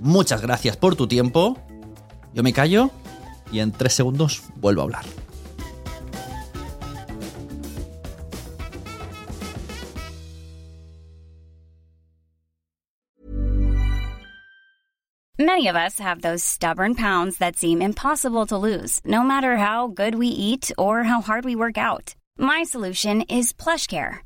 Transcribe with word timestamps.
Muchas 0.00 0.42
gracias 0.42 0.76
por 0.76 0.96
tu 0.96 1.06
tiempo. 1.06 1.58
Yo 2.34 2.42
me 2.42 2.52
callo 2.52 2.90
y 3.50 3.60
en 3.60 3.72
tres 3.72 3.94
segundos 3.94 4.42
vuelvo 4.56 4.82
a 4.82 4.84
hablar. 4.84 5.04
Many 15.38 15.68
of 15.68 15.76
us 15.76 15.98
have 15.98 16.22
those 16.22 16.42
stubborn 16.42 16.94
pounds 16.94 17.38
that 17.38 17.56
seem 17.56 17.82
impossible 17.82 18.46
to 18.46 18.56
lose, 18.56 19.00
no 19.04 19.22
matter 19.22 19.56
how 19.56 19.86
good 19.88 20.14
we 20.14 20.28
eat 20.28 20.72
or 20.78 21.04
how 21.04 21.20
hard 21.20 21.44
we 21.44 21.54
work 21.54 21.76
out. 21.76 22.14
My 22.38 22.64
solution 22.64 23.22
is 23.22 23.52
PlushCare. 23.52 24.25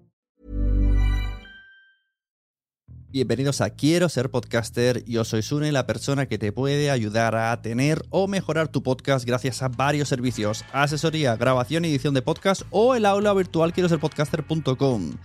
Bienvenidos 3.11 3.59
a 3.59 3.71
Quiero 3.71 4.07
ser 4.07 4.31
podcaster. 4.31 5.03
Yo 5.03 5.25
soy 5.25 5.41
Sune, 5.41 5.73
la 5.73 5.85
persona 5.85 6.27
que 6.27 6.37
te 6.37 6.53
puede 6.53 6.89
ayudar 6.89 7.35
a 7.35 7.61
tener 7.61 8.05
o 8.09 8.29
mejorar 8.29 8.69
tu 8.69 8.83
podcast 8.83 9.25
gracias 9.25 9.61
a 9.61 9.67
varios 9.67 10.07
servicios: 10.07 10.63
asesoría, 10.71 11.35
grabación 11.35 11.83
y 11.83 11.89
edición 11.89 12.13
de 12.13 12.21
podcast 12.21 12.61
o 12.69 12.95
el 12.95 13.05
aula 13.05 13.33
virtual 13.33 13.73
quiero 13.73 13.89
ser 13.89 13.99
podcaster.com. 13.99 15.17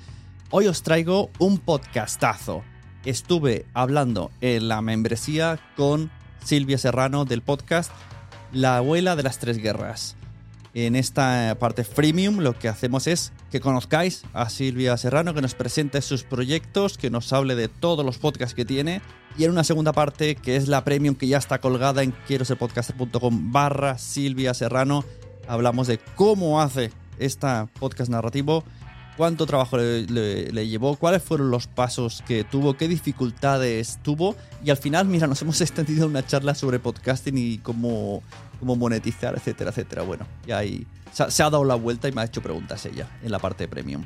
Hoy 0.51 0.67
os 0.67 0.83
traigo 0.83 1.31
un 1.39 1.59
podcastazo. 1.59 2.65
Estuve 3.05 3.67
hablando 3.73 4.33
en 4.41 4.67
la 4.67 4.83
membresía 4.83 5.61
con 5.77 6.11
Silvia 6.45 6.79
Serrano 6.79 7.25
del 7.25 7.43
podcast 7.43 7.93
La 8.53 8.79
abuela 8.79 9.15
de 9.15 9.23
las 9.23 9.39
tres 9.39 9.59
guerras. 9.59 10.17
En 10.79 10.95
esta 10.95 11.57
parte 11.59 11.85
freemium 11.85 12.41
lo 12.41 12.59
que 12.59 12.69
hacemos 12.69 13.07
es 13.07 13.33
que 13.51 13.61
conozcáis 13.61 14.25
a 14.35 14.51
Silvia 14.51 14.95
Serrano, 14.99 15.33
que 15.33 15.41
nos 15.41 15.55
presente 15.55 16.03
sus 16.03 16.23
proyectos, 16.23 16.99
que 16.99 17.09
nos 17.09 17.33
hable 17.33 17.55
de 17.55 17.69
todos 17.69 18.05
los 18.05 18.19
podcasts 18.19 18.55
que 18.55 18.67
tiene. 18.67 19.01
Y 19.39 19.45
en 19.45 19.53
una 19.53 19.65
segunda 19.65 19.95
parte, 19.95 20.37
que 20.37 20.57
es 20.57 20.69
la 20.69 20.85
premium 20.85 21.15
que 21.15 21.29
ya 21.29 21.39
está 21.39 21.63
colgada 21.63 22.03
en 22.03 22.11
quiero 22.27 22.45
ser 22.45 22.59
podcaster.com 22.59 23.53
barra 23.53 23.97
Silvia 23.97 24.53
Serrano, 24.53 25.03
hablamos 25.49 25.87
de 25.87 25.97
cómo 26.15 26.61
hace 26.61 26.93
esta 27.19 27.71
podcast 27.81 28.11
narrativo, 28.11 28.63
cuánto 29.16 29.47
trabajo 29.47 29.77
le, 29.78 30.03
le- 30.06 30.53
le 30.53 30.69
llevó, 30.69 30.97
cuáles 30.97 31.22
fueron 31.22 31.50
los 31.50 31.66
pasos 31.66 32.22
que 32.27 32.44
tuvo, 32.44 32.77
qué 32.77 32.88
dificultades 32.88 33.99
tuvo. 34.03 34.37
Y 34.65 34.71
al 34.71 34.77
final, 34.77 35.06
mira, 35.06 35.27
nos 35.27 35.41
hemos 35.43 35.60
extendido 35.62 36.06
una 36.06 36.25
charla 36.27 36.54
sobre 36.54 36.78
podcasting 36.78 37.37
y 37.38 37.59
cómo, 37.59 38.22
cómo 38.60 38.77
monetizar, 38.77 39.34
etcétera, 39.37 39.71
etcétera. 39.71 40.03
Bueno, 40.03 40.27
ya 40.47 40.59
ahí 40.59 40.87
se 41.12 41.31
se 41.31 41.43
ha 41.43 41.50
dado 41.50 41.65
la 41.65 41.75
vuelta 41.77 42.09
y 42.09 42.12
me 42.12 42.21
ha 42.21 42.25
hecho 42.25 42.43
preguntas 42.43 42.84
ella 42.87 43.09
en 43.22 43.31
la 43.32 43.38
parte 43.38 43.65
de 43.65 43.69
premium. 43.69 44.04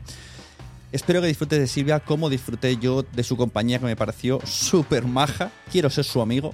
Espero 0.93 1.21
que 1.21 1.29
disfrutes 1.29 1.61
de 1.61 1.69
Silvia 1.69 2.01
como 2.01 2.29
disfruté 2.29 2.77
yo 2.77 3.05
de 3.05 3.23
su 3.23 3.37
compañía 3.37 3.79
que 3.79 3.85
me 3.85 3.95
pareció 3.95 4.41
súper 4.45 5.05
maja. 5.05 5.53
Quiero 5.71 5.89
ser 5.89 6.05
su 6.05 6.21
amigo. 6.21 6.53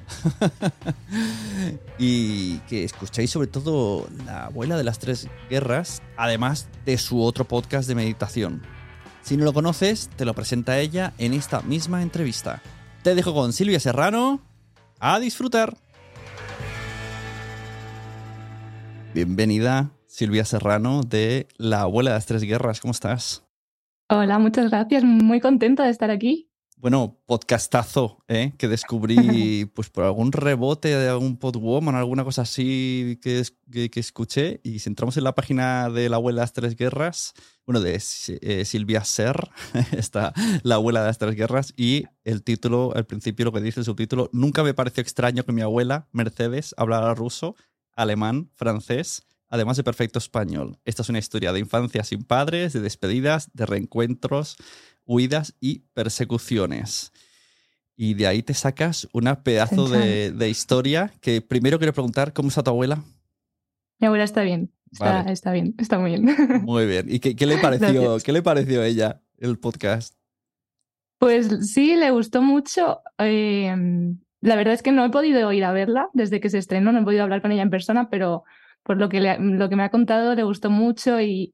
y 1.98 2.58
que 2.60 2.84
escuchéis 2.84 3.30
sobre 3.30 3.46
todo 3.46 4.06
la 4.26 4.46
abuela 4.46 4.76
de 4.76 4.84
las 4.84 4.98
tres 4.98 5.28
guerras, 5.48 6.02
además 6.18 6.68
de 6.84 6.98
su 6.98 7.22
otro 7.22 7.46
podcast 7.46 7.88
de 7.88 7.94
meditación. 7.94 8.62
Si 9.22 9.38
no 9.38 9.44
lo 9.46 9.54
conoces, 9.54 10.10
te 10.16 10.26
lo 10.26 10.34
presenta 10.34 10.78
ella 10.78 11.14
en 11.16 11.32
esta 11.32 11.62
misma 11.62 12.02
entrevista. 12.02 12.62
Te 13.02 13.14
dejo 13.14 13.32
con 13.32 13.54
Silvia 13.54 13.80
Serrano. 13.80 14.42
A 15.00 15.18
disfrutar. 15.18 15.78
Bienvenida, 19.14 19.92
Silvia 20.06 20.44
Serrano, 20.44 21.02
de 21.02 21.48
La 21.56 21.82
abuela 21.82 22.10
de 22.10 22.16
las 22.16 22.26
tres 22.26 22.42
guerras. 22.42 22.80
¿Cómo 22.80 22.92
estás? 22.92 23.45
Hola, 24.08 24.38
muchas 24.38 24.70
gracias. 24.70 25.02
Muy 25.02 25.40
contenta 25.40 25.84
de 25.84 25.90
estar 25.90 26.12
aquí. 26.12 26.48
Bueno, 26.76 27.18
podcastazo, 27.26 28.22
¿eh? 28.28 28.52
que 28.56 28.68
descubrí 28.68 29.64
pues 29.74 29.90
por 29.90 30.04
algún 30.04 30.30
rebote 30.30 30.96
de 30.96 31.08
algún 31.08 31.38
podwoman, 31.38 31.96
alguna 31.96 32.22
cosa 32.22 32.42
así 32.42 33.18
que, 33.20 33.42
que 33.90 33.98
escuché. 33.98 34.60
Y 34.62 34.78
si 34.78 34.90
entramos 34.90 35.16
en 35.16 35.24
la 35.24 35.34
página 35.34 35.90
de 35.90 36.08
la 36.08 36.16
abuela 36.16 36.40
de 36.40 36.42
las 36.42 36.52
tres 36.52 36.76
guerras, 36.76 37.32
bueno, 37.64 37.80
de 37.80 37.94
eh, 37.96 38.64
Silvia 38.64 39.02
Ser, 39.02 39.50
está 39.92 40.32
la 40.62 40.76
abuela 40.76 41.00
de 41.00 41.06
las 41.06 41.18
tres 41.18 41.34
guerras. 41.34 41.72
Y 41.76 42.04
el 42.22 42.44
título, 42.44 42.92
al 42.94 43.06
principio 43.06 43.46
lo 43.46 43.52
que 43.52 43.60
dice 43.60 43.80
el 43.80 43.86
subtítulo, 43.86 44.30
nunca 44.32 44.62
me 44.62 44.74
pareció 44.74 45.00
extraño 45.00 45.42
que 45.44 45.52
mi 45.52 45.62
abuela, 45.62 46.06
Mercedes, 46.12 46.74
hablara 46.76 47.12
ruso, 47.14 47.56
alemán, 47.96 48.50
francés, 48.54 49.26
además 49.48 49.76
de 49.76 49.84
perfecto 49.84 50.18
español. 50.18 50.78
Esta 50.84 51.02
es 51.02 51.08
una 51.08 51.18
historia 51.18 51.52
de 51.52 51.60
infancia 51.60 52.04
sin 52.04 52.22
padres, 52.22 52.72
de 52.72 52.80
despedidas, 52.80 53.50
de 53.52 53.66
reencuentros, 53.66 54.56
huidas 55.04 55.54
y 55.60 55.80
persecuciones. 55.94 57.12
Y 57.96 58.14
de 58.14 58.26
ahí 58.26 58.42
te 58.42 58.54
sacas 58.54 59.08
una 59.12 59.42
pedazo 59.42 59.88
de, 59.88 60.30
de 60.30 60.50
historia 60.50 61.12
que 61.20 61.40
primero 61.40 61.78
quiero 61.78 61.94
preguntar, 61.94 62.32
¿cómo 62.32 62.48
está 62.48 62.62
tu 62.62 62.70
abuela? 62.70 63.02
Mi 63.98 64.06
abuela 64.06 64.24
está 64.24 64.42
bien. 64.42 64.70
Está, 64.92 65.22
Vale. 65.22 65.32
está 65.32 65.52
bien, 65.52 65.74
está 65.78 65.98
muy 65.98 66.10
bien. 66.10 66.24
Muy 66.64 66.86
bien. 66.86 67.06
¿Y 67.08 67.18
qué, 67.18 67.34
qué 67.34 67.46
le 67.46 67.58
pareció, 67.58 68.18
qué 68.24 68.32
le 68.32 68.42
pareció 68.42 68.82
a 68.82 68.86
ella 68.86 69.20
el 69.38 69.58
podcast? 69.58 70.14
Pues 71.18 71.48
sí, 71.72 71.96
le 71.96 72.10
gustó 72.12 72.40
mucho. 72.40 73.00
Eh, 73.18 73.74
la 74.40 74.56
verdad 74.56 74.74
es 74.74 74.82
que 74.82 74.92
no 74.92 75.04
he 75.04 75.10
podido 75.10 75.52
ir 75.52 75.64
a 75.64 75.72
verla 75.72 76.08
desde 76.12 76.40
que 76.40 76.50
se 76.50 76.58
estrenó, 76.58 76.92
no 76.92 77.00
he 77.00 77.04
podido 77.04 77.24
hablar 77.24 77.42
con 77.42 77.52
ella 77.52 77.62
en 77.62 77.70
persona, 77.70 78.08
pero 78.10 78.44
por 78.86 78.96
lo 78.98 79.08
que, 79.08 79.20
le- 79.20 79.38
lo 79.40 79.68
que 79.68 79.74
me 79.76 79.82
ha 79.82 79.90
contado 79.90 80.34
le 80.36 80.44
gustó 80.44 80.70
mucho 80.70 81.20
y 81.20 81.52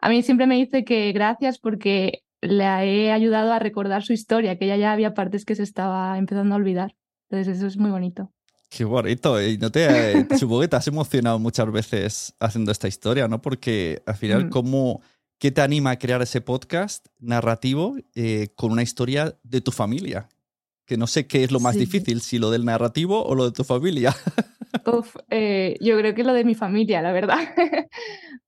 a 0.00 0.08
mí 0.08 0.22
siempre 0.22 0.46
me 0.48 0.56
dice 0.56 0.84
que 0.84 1.12
gracias 1.12 1.58
porque 1.58 2.24
le 2.40 2.64
he 2.64 3.12
ayudado 3.12 3.52
a 3.52 3.60
recordar 3.60 4.02
su 4.02 4.12
historia, 4.12 4.58
que 4.58 4.64
ella 4.64 4.76
ya 4.76 4.92
había 4.92 5.14
partes 5.14 5.44
que 5.44 5.54
se 5.54 5.62
estaba 5.62 6.18
empezando 6.18 6.54
a 6.54 6.58
olvidar. 6.58 6.96
Entonces 7.30 7.56
eso 7.56 7.68
es 7.68 7.76
muy 7.76 7.92
bonito. 7.92 8.32
Qué 8.68 8.82
bonito. 8.84 9.40
Y 9.40 9.58
no 9.58 9.70
te, 9.70 9.84
eh, 10.18 10.26
supongo 10.38 10.62
que 10.62 10.68
te 10.68 10.76
has 10.76 10.88
emocionado 10.88 11.38
muchas 11.38 11.70
veces 11.70 12.34
haciendo 12.40 12.72
esta 12.72 12.88
historia, 12.88 13.28
¿no? 13.28 13.40
Porque 13.40 14.02
al 14.06 14.16
final, 14.16 14.46
Mm. 14.46 14.50
¿cómo, 14.50 15.02
¿qué 15.38 15.52
te 15.52 15.60
anima 15.60 15.90
a 15.92 15.98
crear 16.00 16.20
ese 16.20 16.40
podcast 16.40 17.06
narrativo 17.20 17.94
eh, 18.16 18.48
con 18.56 18.72
una 18.72 18.82
historia 18.82 19.36
de 19.44 19.60
tu 19.60 19.70
familia? 19.70 20.28
Que 20.84 20.96
no 20.96 21.06
sé 21.06 21.28
qué 21.28 21.44
es 21.44 21.52
lo 21.52 21.60
más 21.60 21.74
Sí. 21.74 21.80
difícil, 21.80 22.20
si 22.22 22.38
lo 22.40 22.50
del 22.50 22.64
narrativo 22.64 23.24
o 23.24 23.36
lo 23.36 23.44
de 23.44 23.52
tu 23.52 23.62
familia. 23.62 24.16
Uf, 24.86 25.16
eh, 25.30 25.76
yo 25.80 25.98
creo 25.98 26.14
que 26.14 26.24
lo 26.24 26.32
de 26.32 26.44
mi 26.44 26.54
familia, 26.54 27.02
la 27.02 27.12
verdad. 27.12 27.38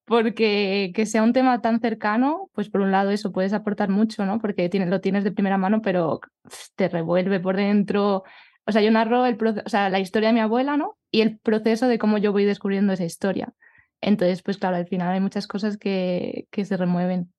Porque 0.07 0.93
que 0.95 1.07
sea 1.07 1.23
un 1.23 1.33
tema 1.33 1.61
tan 1.61 1.81
cercano, 1.81 2.51
pues 2.53 2.69
por 2.69 2.81
un 2.83 2.93
lado 2.93 3.11
eso 3.11 3.33
puedes 3.33 3.53
aportar 3.53 3.89
mucho, 3.89 4.27
¿no? 4.27 4.39
Porque 4.39 4.69
tienes, 4.69 4.89
lo 4.89 5.01
tienes 5.01 5.25
de 5.25 5.33
primera 5.33 5.59
mano, 5.59 5.81
pero 5.83 6.21
te 6.77 6.89
revuelve 6.89 7.41
por 7.41 7.57
dentro. 7.57 8.25
O 8.67 8.73
sea, 8.73 8.83
yo 8.83 8.91
narro 8.91 9.27
el 9.27 9.39
o 9.65 9.69
sea, 9.69 9.91
la 9.91 10.01
historia 10.01 10.29
de 10.29 10.35
mi 10.35 10.41
abuela, 10.41 10.77
¿no? 10.77 10.99
Y 11.11 11.21
el 11.21 11.39
proceso 11.39 11.89
de 11.89 11.99
cómo 11.99 12.19
yo 12.19 12.33
voy 12.33 12.45
descubriendo 12.45 12.93
esa 12.93 13.05
historia. 13.05 13.53
Entonces, 14.01 14.43
pues 14.43 14.59
claro, 14.59 14.77
al 14.77 14.87
final 14.87 15.13
hay 15.13 15.21
muchas 15.21 15.47
cosas 15.47 15.77
que, 15.79 16.47
que 16.51 16.65
se 16.65 16.77
remueven. 16.77 17.33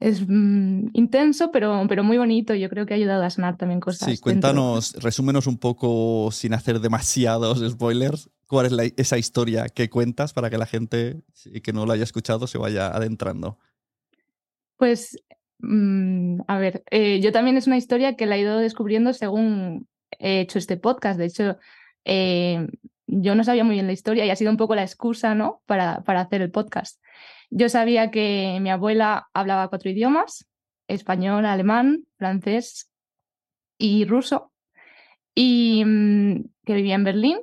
Es 0.00 0.24
mm, 0.26 0.88
intenso, 0.92 1.50
pero, 1.50 1.84
pero 1.88 2.04
muy 2.04 2.18
bonito. 2.18 2.54
Yo 2.54 2.68
creo 2.68 2.84
que 2.86 2.94
ha 2.94 2.96
ayudado 2.96 3.22
a 3.22 3.30
sanar 3.30 3.56
también 3.56 3.80
cosas. 3.80 4.00
Sí, 4.00 4.12
dentro. 4.12 4.22
cuéntanos, 4.22 4.92
resúmenos 5.00 5.46
un 5.46 5.58
poco 5.58 6.30
sin 6.32 6.52
hacer 6.54 6.80
demasiados 6.80 7.58
spoilers. 7.72 8.30
¿Cuál 8.46 8.66
es 8.66 8.72
la- 8.72 8.84
esa 8.96 9.18
historia 9.18 9.68
que 9.68 9.88
cuentas 9.88 10.32
para 10.32 10.50
que 10.50 10.58
la 10.58 10.66
gente 10.66 11.22
que 11.62 11.72
no 11.72 11.86
lo 11.86 11.92
haya 11.92 12.04
escuchado 12.04 12.46
se 12.46 12.58
vaya 12.58 12.88
adentrando? 12.88 13.58
Pues, 14.76 15.16
mm, 15.60 16.40
a 16.46 16.58
ver, 16.58 16.84
eh, 16.90 17.20
yo 17.20 17.32
también 17.32 17.56
es 17.56 17.66
una 17.66 17.76
historia 17.76 18.16
que 18.16 18.26
la 18.26 18.36
he 18.36 18.40
ido 18.40 18.58
descubriendo 18.58 19.12
según 19.12 19.88
he 20.18 20.40
hecho 20.40 20.58
este 20.58 20.76
podcast. 20.76 21.18
De 21.18 21.26
hecho, 21.26 21.56
eh, 22.04 22.66
yo 23.06 23.34
no 23.34 23.44
sabía 23.44 23.64
muy 23.64 23.74
bien 23.74 23.86
la 23.86 23.92
historia 23.92 24.26
y 24.26 24.30
ha 24.30 24.36
sido 24.36 24.50
un 24.50 24.56
poco 24.56 24.74
la 24.74 24.82
excusa, 24.82 25.34
¿no? 25.34 25.62
Para, 25.66 26.02
para 26.02 26.20
hacer 26.22 26.42
el 26.42 26.50
podcast. 26.50 27.00
Yo 27.50 27.68
sabía 27.68 28.10
que 28.10 28.58
mi 28.60 28.70
abuela 28.70 29.28
hablaba 29.32 29.68
cuatro 29.68 29.90
idiomas, 29.90 30.48
español, 30.88 31.46
alemán, 31.46 32.04
francés 32.16 32.90
y 33.78 34.04
ruso, 34.04 34.52
y 35.34 35.84
mm, 35.84 36.44
que 36.64 36.74
vivía 36.74 36.94
en 36.94 37.04
Berlín. 37.04 37.38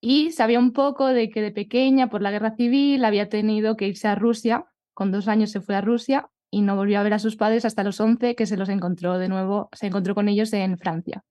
Y 0.00 0.32
sabía 0.32 0.58
un 0.58 0.72
poco 0.72 1.08
de 1.08 1.28
que 1.28 1.42
de 1.42 1.52
pequeña, 1.52 2.08
por 2.08 2.22
la 2.22 2.30
guerra 2.30 2.56
civil, 2.56 3.04
había 3.04 3.28
tenido 3.28 3.76
que 3.76 3.86
irse 3.86 4.08
a 4.08 4.14
Rusia. 4.14 4.64
Con 4.94 5.12
dos 5.12 5.28
años 5.28 5.50
se 5.50 5.60
fue 5.60 5.76
a 5.76 5.82
Rusia 5.82 6.30
y 6.50 6.62
no 6.62 6.74
volvió 6.74 6.98
a 6.98 7.02
ver 7.02 7.14
a 7.14 7.18
sus 7.18 7.36
padres 7.36 7.64
hasta 7.64 7.84
los 7.84 8.00
11, 8.00 8.34
que 8.34 8.46
se 8.46 8.56
los 8.56 8.68
encontró 8.68 9.18
de 9.18 9.28
nuevo, 9.28 9.68
se 9.72 9.86
encontró 9.86 10.14
con 10.14 10.28
ellos 10.28 10.52
en 10.52 10.78
Francia. 10.78 11.22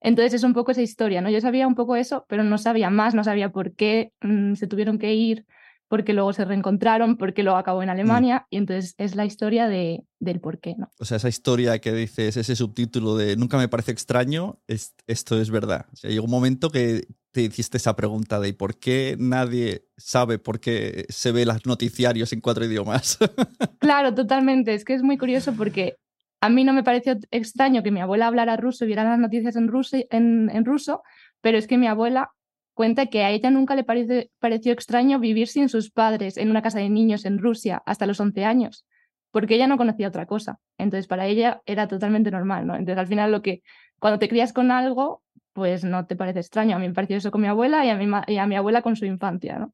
Entonces 0.00 0.34
es 0.34 0.42
un 0.42 0.52
poco 0.52 0.72
esa 0.72 0.82
historia, 0.82 1.20
¿no? 1.20 1.30
Yo 1.30 1.40
sabía 1.40 1.66
un 1.66 1.74
poco 1.74 1.96
eso, 1.96 2.26
pero 2.28 2.44
no 2.44 2.58
sabía 2.58 2.90
más, 2.90 3.14
no 3.14 3.24
sabía 3.24 3.50
por 3.50 3.74
qué 3.74 4.12
mm, 4.20 4.54
se 4.54 4.66
tuvieron 4.66 4.98
que 4.98 5.14
ir, 5.14 5.46
por 5.92 6.04
qué 6.04 6.14
luego 6.14 6.32
se 6.32 6.46
reencontraron, 6.46 7.18
por 7.18 7.34
qué 7.34 7.42
luego 7.42 7.58
acabó 7.58 7.82
en 7.82 7.90
Alemania, 7.90 8.46
y 8.48 8.56
entonces 8.56 8.94
es 8.96 9.14
la 9.14 9.26
historia 9.26 9.68
de, 9.68 10.06
del 10.20 10.40
por 10.40 10.58
qué, 10.58 10.74
¿no? 10.78 10.88
O 10.98 11.04
sea, 11.04 11.18
esa 11.18 11.28
historia 11.28 11.78
que 11.80 11.92
dices, 11.92 12.38
ese 12.38 12.56
subtítulo 12.56 13.14
de 13.14 13.36
Nunca 13.36 13.58
me 13.58 13.68
parece 13.68 13.92
extraño, 13.92 14.58
es- 14.66 14.94
esto 15.06 15.38
es 15.38 15.50
verdad. 15.50 15.84
O 15.92 15.96
sea, 15.96 16.08
llegó 16.10 16.24
un 16.24 16.30
momento 16.30 16.70
que 16.70 17.04
te 17.30 17.42
hiciste 17.42 17.76
esa 17.76 17.94
pregunta 17.94 18.40
de 18.40 18.54
¿por 18.54 18.78
qué 18.78 19.16
nadie 19.18 19.84
sabe 19.98 20.38
por 20.38 20.60
qué 20.60 21.04
se 21.10 21.30
ve 21.30 21.44
los 21.44 21.66
noticiarios 21.66 22.32
en 22.32 22.40
cuatro 22.40 22.64
idiomas? 22.64 23.18
Claro, 23.78 24.14
totalmente. 24.14 24.72
Es 24.72 24.86
que 24.86 24.94
es 24.94 25.02
muy 25.02 25.18
curioso 25.18 25.52
porque 25.52 25.96
a 26.40 26.48
mí 26.48 26.64
no 26.64 26.72
me 26.72 26.82
pareció 26.84 27.18
extraño 27.30 27.82
que 27.82 27.90
mi 27.90 28.00
abuela 28.00 28.28
hablara 28.28 28.56
ruso 28.56 28.84
y 28.84 28.86
viera 28.86 29.04
las 29.04 29.18
noticias 29.18 29.56
en 29.56 29.68
ruso, 29.68 29.98
en, 30.10 30.48
en 30.50 30.64
ruso, 30.64 31.02
pero 31.42 31.58
es 31.58 31.66
que 31.66 31.76
mi 31.76 31.86
abuela 31.86 32.30
cuenta 32.74 33.06
que 33.06 33.22
a 33.24 33.30
ella 33.30 33.50
nunca 33.50 33.74
le 33.74 33.84
parece- 33.84 34.30
pareció 34.38 34.72
extraño 34.72 35.18
vivir 35.18 35.48
sin 35.48 35.68
sus 35.68 35.90
padres 35.90 36.36
en 36.36 36.50
una 36.50 36.62
casa 36.62 36.78
de 36.78 36.88
niños 36.88 37.24
en 37.24 37.38
Rusia 37.38 37.82
hasta 37.86 38.06
los 38.06 38.18
11 38.20 38.44
años, 38.44 38.84
porque 39.30 39.54
ella 39.54 39.66
no 39.66 39.76
conocía 39.76 40.08
otra 40.08 40.26
cosa. 40.26 40.58
Entonces, 40.78 41.06
para 41.06 41.26
ella 41.26 41.62
era 41.66 41.88
totalmente 41.88 42.30
normal, 42.30 42.66
¿no? 42.66 42.74
Entonces, 42.74 42.98
al 42.98 43.06
final, 43.08 43.30
lo 43.32 43.42
que 43.42 43.62
cuando 43.98 44.18
te 44.18 44.28
crías 44.28 44.52
con 44.52 44.70
algo, 44.70 45.22
pues 45.52 45.84
no 45.84 46.06
te 46.06 46.16
parece 46.16 46.40
extraño. 46.40 46.76
A 46.76 46.78
mí 46.78 46.88
me 46.88 46.94
pareció 46.94 47.16
eso 47.18 47.30
con 47.30 47.40
mi 47.42 47.46
abuela 47.48 47.84
y 47.84 47.90
a 47.90 47.96
mi, 47.96 48.06
y 48.26 48.36
a 48.38 48.46
mi 48.46 48.56
abuela 48.56 48.80
con 48.82 48.96
su 48.96 49.04
infancia. 49.04 49.68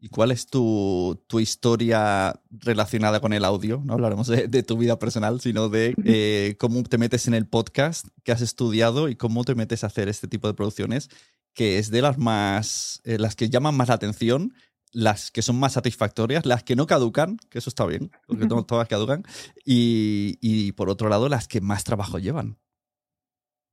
¿Y 0.00 0.08
cuál 0.08 0.30
es 0.30 0.46
tu, 0.46 1.22
tu 1.26 1.40
historia 1.40 2.40
relacionada 2.50 3.20
con 3.20 3.32
el 3.34 3.44
audio? 3.44 3.82
No 3.84 3.92
hablaremos 3.94 4.28
de, 4.28 4.48
de 4.48 4.62
tu 4.62 4.78
vida 4.78 4.98
personal, 4.98 5.40
sino 5.40 5.68
de 5.68 5.94
eh, 6.04 6.56
cómo 6.58 6.82
te 6.84 6.96
metes 6.96 7.26
en 7.28 7.34
el 7.34 7.46
podcast, 7.46 8.06
qué 8.24 8.32
has 8.32 8.40
estudiado 8.40 9.08
y 9.10 9.16
cómo 9.16 9.44
te 9.44 9.54
metes 9.54 9.84
a 9.84 9.88
hacer 9.88 10.08
este 10.08 10.26
tipo 10.28 10.46
de 10.48 10.54
producciones, 10.54 11.10
que 11.56 11.78
es 11.78 11.90
de 11.90 12.02
las 12.02 12.18
más, 12.18 13.00
eh, 13.04 13.18
las 13.18 13.34
que 13.34 13.48
llaman 13.48 13.74
más 13.74 13.88
la 13.88 13.94
atención, 13.94 14.52
las 14.92 15.30
que 15.30 15.42
son 15.42 15.58
más 15.58 15.72
satisfactorias, 15.72 16.46
las 16.46 16.62
que 16.62 16.76
no 16.76 16.86
caducan, 16.86 17.38
que 17.50 17.58
eso 17.58 17.70
está 17.70 17.86
bien, 17.86 18.10
porque 18.28 18.46
no 18.46 18.64
todas 18.64 18.86
caducan, 18.86 19.24
y, 19.64 20.38
y 20.40 20.72
por 20.72 20.90
otro 20.90 21.08
lado, 21.08 21.28
las 21.28 21.48
que 21.48 21.60
más 21.60 21.82
trabajo 21.82 22.18
llevan. 22.18 22.58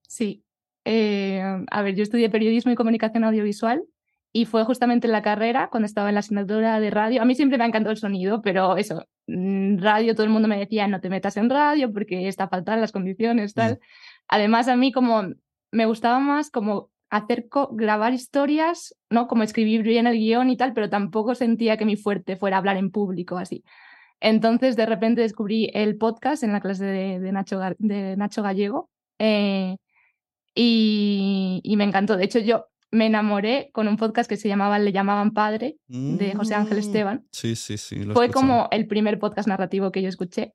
Sí. 0.07 0.45
Eh, 0.85 1.41
a 1.69 1.81
ver, 1.81 1.95
yo 1.95 2.03
estudié 2.03 2.29
periodismo 2.29 2.71
y 2.71 2.75
comunicación 2.75 3.23
audiovisual 3.23 3.83
y 4.31 4.45
fue 4.45 4.63
justamente 4.63 5.07
en 5.07 5.11
la 5.11 5.21
carrera, 5.21 5.69
cuando 5.69 5.85
estaba 5.85 6.09
en 6.09 6.15
la 6.15 6.19
asignatura 6.19 6.79
de 6.79 6.89
radio. 6.89 7.21
A 7.21 7.25
mí 7.25 7.35
siempre 7.35 7.57
me 7.57 7.65
ha 7.65 7.67
encantado 7.67 7.91
el 7.91 7.97
sonido, 7.97 8.41
pero 8.41 8.77
eso, 8.77 9.05
mm, 9.27 9.77
radio, 9.77 10.15
todo 10.15 10.25
el 10.25 10.31
mundo 10.31 10.47
me 10.47 10.57
decía, 10.57 10.87
no 10.87 11.01
te 11.01 11.09
metas 11.09 11.37
en 11.37 11.49
radio 11.49 11.91
porque 11.91 12.27
está 12.27 12.47
faltan 12.47 12.81
las 12.81 12.91
condiciones, 12.91 13.53
tal. 13.53 13.79
Además, 14.27 14.67
a 14.69 14.75
mí 14.75 14.91
como 14.91 15.23
me 15.71 15.85
gustaba 15.85 16.19
más 16.19 16.49
como 16.49 16.92
hacer, 17.17 17.47
grabar 17.71 18.13
historias, 18.13 18.95
¿no? 19.09 19.27
Como 19.27 19.43
escribir 19.43 19.83
bien 19.83 20.07
el 20.07 20.17
guion 20.17 20.49
y 20.49 20.57
tal, 20.57 20.73
pero 20.73 20.89
tampoco 20.89 21.35
sentía 21.35 21.77
que 21.77 21.85
mi 21.85 21.95
fuerte 21.95 22.35
fuera 22.37 22.57
hablar 22.57 22.77
en 22.77 22.91
público, 22.91 23.37
así. 23.37 23.63
Entonces, 24.19 24.75
de 24.75 24.85
repente 24.85 25.21
descubrí 25.21 25.69
el 25.73 25.97
podcast 25.97 26.43
en 26.43 26.53
la 26.53 26.61
clase 26.61 26.85
de, 26.85 27.19
de 27.19 27.31
Nacho, 27.31 27.59
de 27.77 28.15
Nacho 28.17 28.41
Gallego. 28.43 28.89
eh, 29.19 29.75
y, 30.55 31.61
y 31.63 31.77
me 31.77 31.83
encantó. 31.83 32.15
De 32.17 32.25
hecho, 32.25 32.39
yo 32.39 32.67
me 32.91 33.07
enamoré 33.07 33.69
con 33.73 33.87
un 33.87 33.97
podcast 33.97 34.29
que 34.29 34.37
se 34.37 34.47
llamaba 34.47 34.77
Le 34.77 34.91
llamaban 34.91 35.31
padre, 35.33 35.77
de 35.87 36.33
José 36.35 36.53
Ángel 36.53 36.77
Mm, 36.77 36.79
Esteban. 36.79 37.25
Sí, 37.31 37.55
sí, 37.55 37.77
sí. 37.77 37.95
Fue 38.13 38.25
escuchado. 38.25 38.31
como 38.33 38.67
el 38.71 38.85
primer 38.87 39.17
podcast 39.19 39.47
narrativo 39.47 39.91
que 39.91 40.01
yo 40.03 40.09
escuché. 40.09 40.53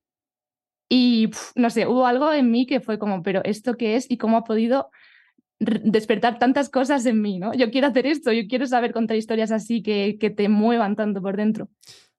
Y 0.89 1.27
pf, 1.29 1.53
no 1.57 1.69
sé, 1.71 1.87
hubo 1.87 2.07
algo 2.07 2.33
en 2.33 2.51
mí 2.51 2.65
que 2.67 2.81
fue 2.81 2.99
como, 2.99 3.23
pero 3.23 3.43
¿esto 3.45 3.75
qué 3.77 3.97
es? 3.97 4.09
Y 4.11 4.19
cómo 4.19 4.37
ha 4.39 4.45
podido 4.45 4.89
despertar 5.61 6.39
tantas 6.39 6.69
cosas 6.69 7.05
en 7.07 7.21
mí, 7.21 7.39
¿no? 7.39 7.53
Yo 7.55 7.71
quiero 7.71 7.89
hacer 7.89 8.07
esto, 8.07 8.33
yo 8.33 8.43
quiero 8.49 8.67
saber 8.67 8.93
contar 8.93 9.17
historias 9.17 9.51
así 9.51 9.83
que, 9.83 10.17
que 10.21 10.31
te 10.31 10.49
muevan 10.49 10.95
tanto 10.97 11.21
por 11.21 11.37
dentro. 11.37 11.69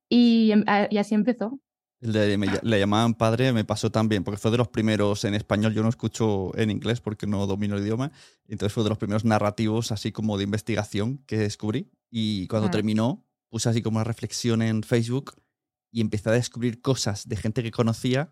Y, 0.09 0.51
em- 0.51 0.65
y 0.89 0.97
así 0.97 1.15
empezó. 1.15 1.59
El 2.01 2.13
de 2.13 2.37
me 2.37 2.47
le 2.61 2.79
llamaban 2.79 3.13
padre 3.13 3.51
me 3.51 3.65
pasó 3.65 3.91
también, 3.91 4.23
porque 4.23 4.37
fue 4.37 4.51
de 4.51 4.57
los 4.57 4.69
primeros 4.69 5.25
en 5.25 5.35
español. 5.35 5.73
Yo 5.73 5.83
no 5.83 5.89
escucho 5.89 6.57
en 6.57 6.71
inglés 6.71 7.01
porque 7.01 7.27
no 7.27 7.45
domino 7.45 7.75
el 7.75 7.83
idioma. 7.83 8.11
Entonces 8.47 8.73
fue 8.73 8.83
de 8.83 8.89
los 8.89 8.97
primeros 8.97 9.25
narrativos, 9.25 9.91
así 9.91 10.11
como 10.13 10.37
de 10.37 10.45
investigación, 10.45 11.17
que 11.27 11.37
descubrí. 11.37 11.89
Y 12.09 12.47
cuando 12.47 12.67
Ah. 12.69 12.71
terminó, 12.71 13.25
puse 13.49 13.67
así 13.69 13.81
como 13.81 13.97
una 13.97 14.05
reflexión 14.05 14.61
en 14.61 14.81
Facebook 14.83 15.33
y 15.91 15.99
empecé 16.01 16.29
a 16.29 16.33
descubrir 16.33 16.81
cosas 16.81 17.27
de 17.27 17.35
gente 17.35 17.63
que 17.63 17.71
conocía 17.71 18.29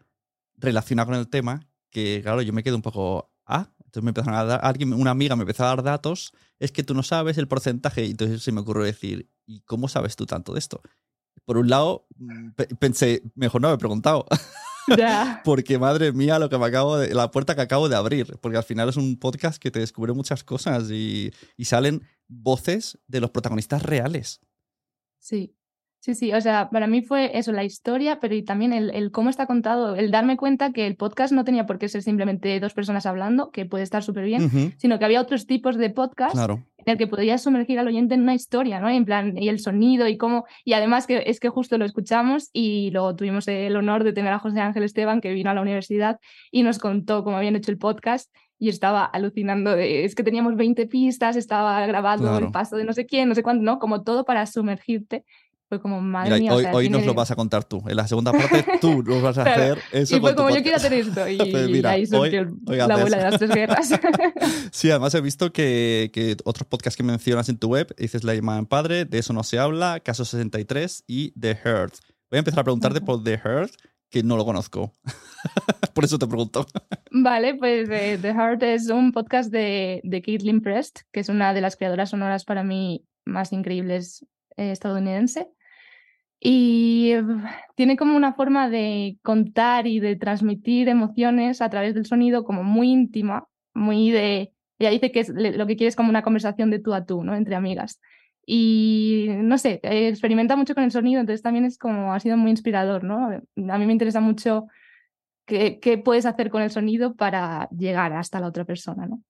relacionada 0.55 1.05
con 1.07 1.15
el 1.15 1.27
tema. 1.27 1.67
Que 1.91 2.21
claro, 2.23 2.41
yo 2.41 2.53
me 2.53 2.63
quedé 2.63 2.75
un 2.75 2.81
poco. 2.81 3.31
Ah, 3.47 3.71
entonces 3.79 4.03
me 4.03 4.09
empezaron 4.09 4.35
a 4.37 4.43
dar. 4.43 4.59
Alguien, 4.63 4.93
una 4.93 5.11
amiga 5.11 5.35
me 5.35 5.43
empezó 5.43 5.63
a 5.63 5.67
dar 5.67 5.83
datos. 5.83 6.33
Es 6.59 6.71
que 6.71 6.83
tú 6.83 6.93
no 6.93 7.03
sabes 7.03 7.37
el 7.37 7.47
porcentaje. 7.47 8.05
Y 8.05 8.11
entonces 8.11 8.43
se 8.43 8.51
me 8.51 8.59
ocurrió 8.61 8.83
decir, 8.83 9.29
¿y 9.45 9.61
cómo 9.61 9.87
sabes 9.87 10.15
tú 10.15 10.25
tanto 10.25 10.53
de 10.53 10.59
esto? 10.59 10.81
Por 11.45 11.57
un 11.57 11.69
lado, 11.69 12.05
mm, 12.17 12.49
pe- 12.51 12.67
pensé, 12.75 13.23
mejor 13.35 13.61
no 13.61 13.69
me 13.69 13.75
he 13.75 13.77
preguntado. 13.77 14.25
Porque 15.43 15.77
madre 15.77 16.11
mía, 16.13 16.39
lo 16.39 16.49
que 16.49 16.57
me 16.57 16.65
acabo 16.65 16.97
de. 16.97 17.13
La 17.13 17.29
puerta 17.31 17.55
que 17.55 17.61
acabo 17.61 17.89
de 17.89 17.95
abrir. 17.95 18.37
Porque 18.41 18.57
al 18.57 18.63
final 18.63 18.87
es 18.89 18.95
un 18.97 19.17
podcast 19.19 19.61
que 19.61 19.71
te 19.71 19.79
descubre 19.79 20.13
muchas 20.13 20.43
cosas 20.43 20.89
y, 20.91 21.31
y 21.57 21.65
salen 21.65 22.03
voces 22.27 22.97
de 23.07 23.19
los 23.21 23.31
protagonistas 23.31 23.83
reales. 23.83 24.39
Sí, 25.19 25.56
sí, 25.99 26.15
sí. 26.15 26.33
O 26.33 26.41
sea, 26.41 26.69
para 26.69 26.87
mí 26.87 27.01
fue 27.01 27.37
eso, 27.37 27.51
la 27.51 27.63
historia, 27.63 28.19
pero 28.19 28.33
y 28.35 28.43
también 28.43 28.73
el, 28.73 28.89
el 28.91 29.11
cómo 29.11 29.29
está 29.29 29.45
contado, 29.45 29.95
el 29.95 30.11
darme 30.11 30.37
cuenta 30.37 30.71
que 30.71 30.87
el 30.87 30.95
podcast 30.95 31.33
no 31.33 31.43
tenía 31.43 31.65
por 31.65 31.77
qué 31.79 31.89
ser 31.89 32.01
simplemente 32.01 32.59
dos 32.59 32.73
personas 32.73 33.05
hablando, 33.05 33.51
que 33.51 33.65
puede 33.65 33.83
estar 33.83 34.03
súper 34.03 34.25
bien, 34.25 34.45
Ujú, 34.45 34.71
sino 34.77 34.99
que 34.99 35.05
había 35.05 35.21
otros 35.21 35.45
tipos 35.47 35.75
de 35.77 35.89
podcast 35.89 36.33
Claro. 36.33 36.63
en 36.77 36.91
el 36.91 36.97
que 36.97 37.07
podías 37.07 37.43
sumergir 37.43 37.79
al 37.79 37.87
oyente 37.87 38.15
en 38.15 38.21
una 38.21 38.33
historia, 38.35 38.79
¿no? 38.79 38.89
En 38.89 39.03
plan, 39.05 39.37
y 39.37 39.49
el 39.49 39.59
sonido 39.59 40.07
y 40.07 40.17
cómo. 40.17 40.45
Y 40.63 40.73
además 40.73 41.07
que 41.07 41.23
es 41.27 41.39
que 41.39 41.49
justo 41.49 41.77
lo 41.77 41.85
escuchamos 41.85 42.49
y 42.53 42.91
luego 42.91 43.15
tuvimos 43.15 43.47
el 43.47 43.75
honor 43.75 44.03
de 44.03 44.13
tener 44.13 44.31
a 44.31 44.39
José 44.39 44.59
Ángel 44.61 44.83
Esteban, 44.83 45.19
que 45.21 45.33
vino 45.33 45.49
a 45.49 45.53
la 45.53 45.61
universidad 45.61 46.19
y 46.51 46.63
nos 46.63 46.79
contó 46.79 47.23
cómo 47.23 47.37
habían 47.37 47.55
hecho 47.55 47.71
el 47.71 47.77
podcast. 47.77 48.33
Y 48.59 48.69
estaba 48.69 49.05
alucinando 49.05 49.75
de, 49.75 50.03
es 50.03 50.15
que 50.15 50.23
teníamos 50.23 50.55
20 50.55 50.87
pistas, 50.87 51.35
estaba 51.35 51.85
grabado 51.85 52.23
Claro. 52.23 52.45
el 52.47 52.51
paso 52.51 52.75
de 52.75 52.85
no 52.85 52.93
sé 52.93 53.05
quién, 53.05 53.29
no 53.29 53.35
sé 53.35 53.43
cuánto, 53.43 53.63
¿no? 53.63 53.77
Como 53.77 54.01
todo 54.01 54.25
para 54.25 54.47
sumergirte. 54.47 55.25
Fue 55.69 55.81
como, 55.81 55.99
madre 56.01 56.29
Mira, 56.39 56.39
mía. 56.39 56.53
o 56.53 56.55
hoy, 56.55 56.63
sea, 56.63 56.73
hoy 56.73 56.89
nos 56.89 57.05
lo 57.05 57.13
vas 57.13 57.29
a 57.31 57.35
contar 57.35 57.63
tú. 57.63 57.83
En 57.87 57.95
la 57.97 58.07
segunda 58.07 58.31
parte 58.31 58.65
tú 58.81 59.03
nos 59.03 59.21
vas 59.21 59.37
a 59.37 59.43
Claro. 59.43 59.61
hacer 59.73 59.79
eso 59.91 60.15
Y 60.17 60.19
fue 60.19 60.35
como, 60.35 60.49
yo 60.49 60.61
quiero 60.61 60.77
hacer 60.77 60.93
esto. 60.93 61.27
Y, 61.27 61.37
Pues 61.37 61.69
mira, 61.69 61.91
ahí 61.91 62.05
surgió 62.05 62.47
hoy- 62.65 62.77
la 62.77 62.85
abuela 62.85 63.17
de 63.17 63.23
las 63.23 63.37
tres 63.37 63.51
guerras. 63.51 63.89
Sí, 64.71 64.89
además 64.91 65.13
he 65.15 65.21
visto 65.21 65.51
que, 65.51 66.09
que 66.13 66.37
otros 66.45 66.67
podcasts 66.67 66.95
que 66.97 67.03
mencionas 67.03 67.49
en 67.49 67.57
tu 67.57 67.67
web, 67.69 67.93
dices 67.97 68.23
La 68.23 68.33
llamada 68.35 68.59
en 68.59 68.65
padre, 68.65 69.05
de 69.05 69.17
eso 69.19 69.33
no 69.33 69.43
se 69.43 69.59
habla, 69.59 69.99
Caso 70.01 70.23
63 70.25 71.03
y 71.07 71.31
The 71.39 71.51
Herd. 71.63 71.91
Voy 72.29 72.37
a 72.37 72.39
empezar 72.39 72.59
a 72.59 72.63
preguntarte 72.63 73.01
por 73.01 73.23
The 73.23 73.33
Herd, 73.43 73.69
que 74.09 74.23
no 74.23 74.37
lo 74.37 74.45
conozco. 74.45 74.93
por 75.93 76.03
eso 76.05 76.17
te 76.19 76.27
pregunto. 76.27 76.65
Vale, 77.11 77.55
pues 77.55 77.89
eh, 77.89 78.17
The 78.21 78.33
Heart 78.33 78.63
es 78.63 78.89
un 78.89 79.11
podcast 79.11 79.51
de, 79.51 80.01
de 80.03 80.21
Caitlin 80.21 80.61
Prest, 80.61 80.99
que 81.11 81.19
es 81.21 81.29
una 81.29 81.53
de 81.53 81.61
las 81.61 81.75
creadoras 81.75 82.09
sonoras 82.11 82.45
para 82.45 82.63
mí 82.63 83.05
más 83.25 83.51
increíbles 83.53 84.25
eh, 84.57 84.71
estadounidense. 84.71 85.49
Y 86.39 87.11
eh, 87.11 87.23
tiene 87.75 87.97
como 87.97 88.15
una 88.15 88.33
forma 88.33 88.69
de 88.69 89.17
contar 89.23 89.87
y 89.87 89.99
de 89.99 90.15
transmitir 90.15 90.89
emociones 90.89 91.61
a 91.61 91.69
través 91.69 91.95
del 91.95 92.05
sonido 92.05 92.43
como 92.43 92.63
muy 92.63 92.91
íntima, 92.91 93.47
muy 93.73 94.11
de... 94.11 94.53
Ella 94.79 94.91
dice 94.91 95.11
que 95.11 95.21
es, 95.21 95.29
lo 95.29 95.65
que 95.65 95.75
quiere 95.75 95.87
es 95.87 95.95
como 95.95 96.09
una 96.09 96.21
conversación 96.21 96.69
de 96.69 96.79
tú 96.79 96.93
a 96.93 97.05
tú, 97.05 97.23
¿no? 97.23 97.35
Entre 97.35 97.55
amigas. 97.55 97.99
Y 98.45 99.27
no 99.29 99.57
sé, 99.57 99.79
eh, 99.83 100.07
experimenta 100.07 100.55
mucho 100.55 100.75
con 100.75 100.83
el 100.83 100.91
sonido, 100.91 101.19
entonces 101.19 101.41
también 101.41 101.65
es 101.65 101.77
como, 101.77 102.13
ha 102.13 102.19
sido 102.19 102.37
muy 102.37 102.51
inspirador, 102.51 103.03
¿no? 103.03 103.27
A 103.27 103.77
mí 103.77 103.85
me 103.85 103.91
interesa 103.91 104.21
mucho 104.21 104.67
qué, 105.45 105.79
qué 105.79 105.97
puedes 105.97 106.25
hacer 106.25 106.49
con 106.51 106.61
el 106.61 106.69
sonido 106.69 107.15
para 107.15 107.67
llegar 107.71 108.13
hasta 108.13 108.39
la 108.39 108.47
otra 108.47 108.63
persona, 108.63 109.07
¿no? 109.07 109.21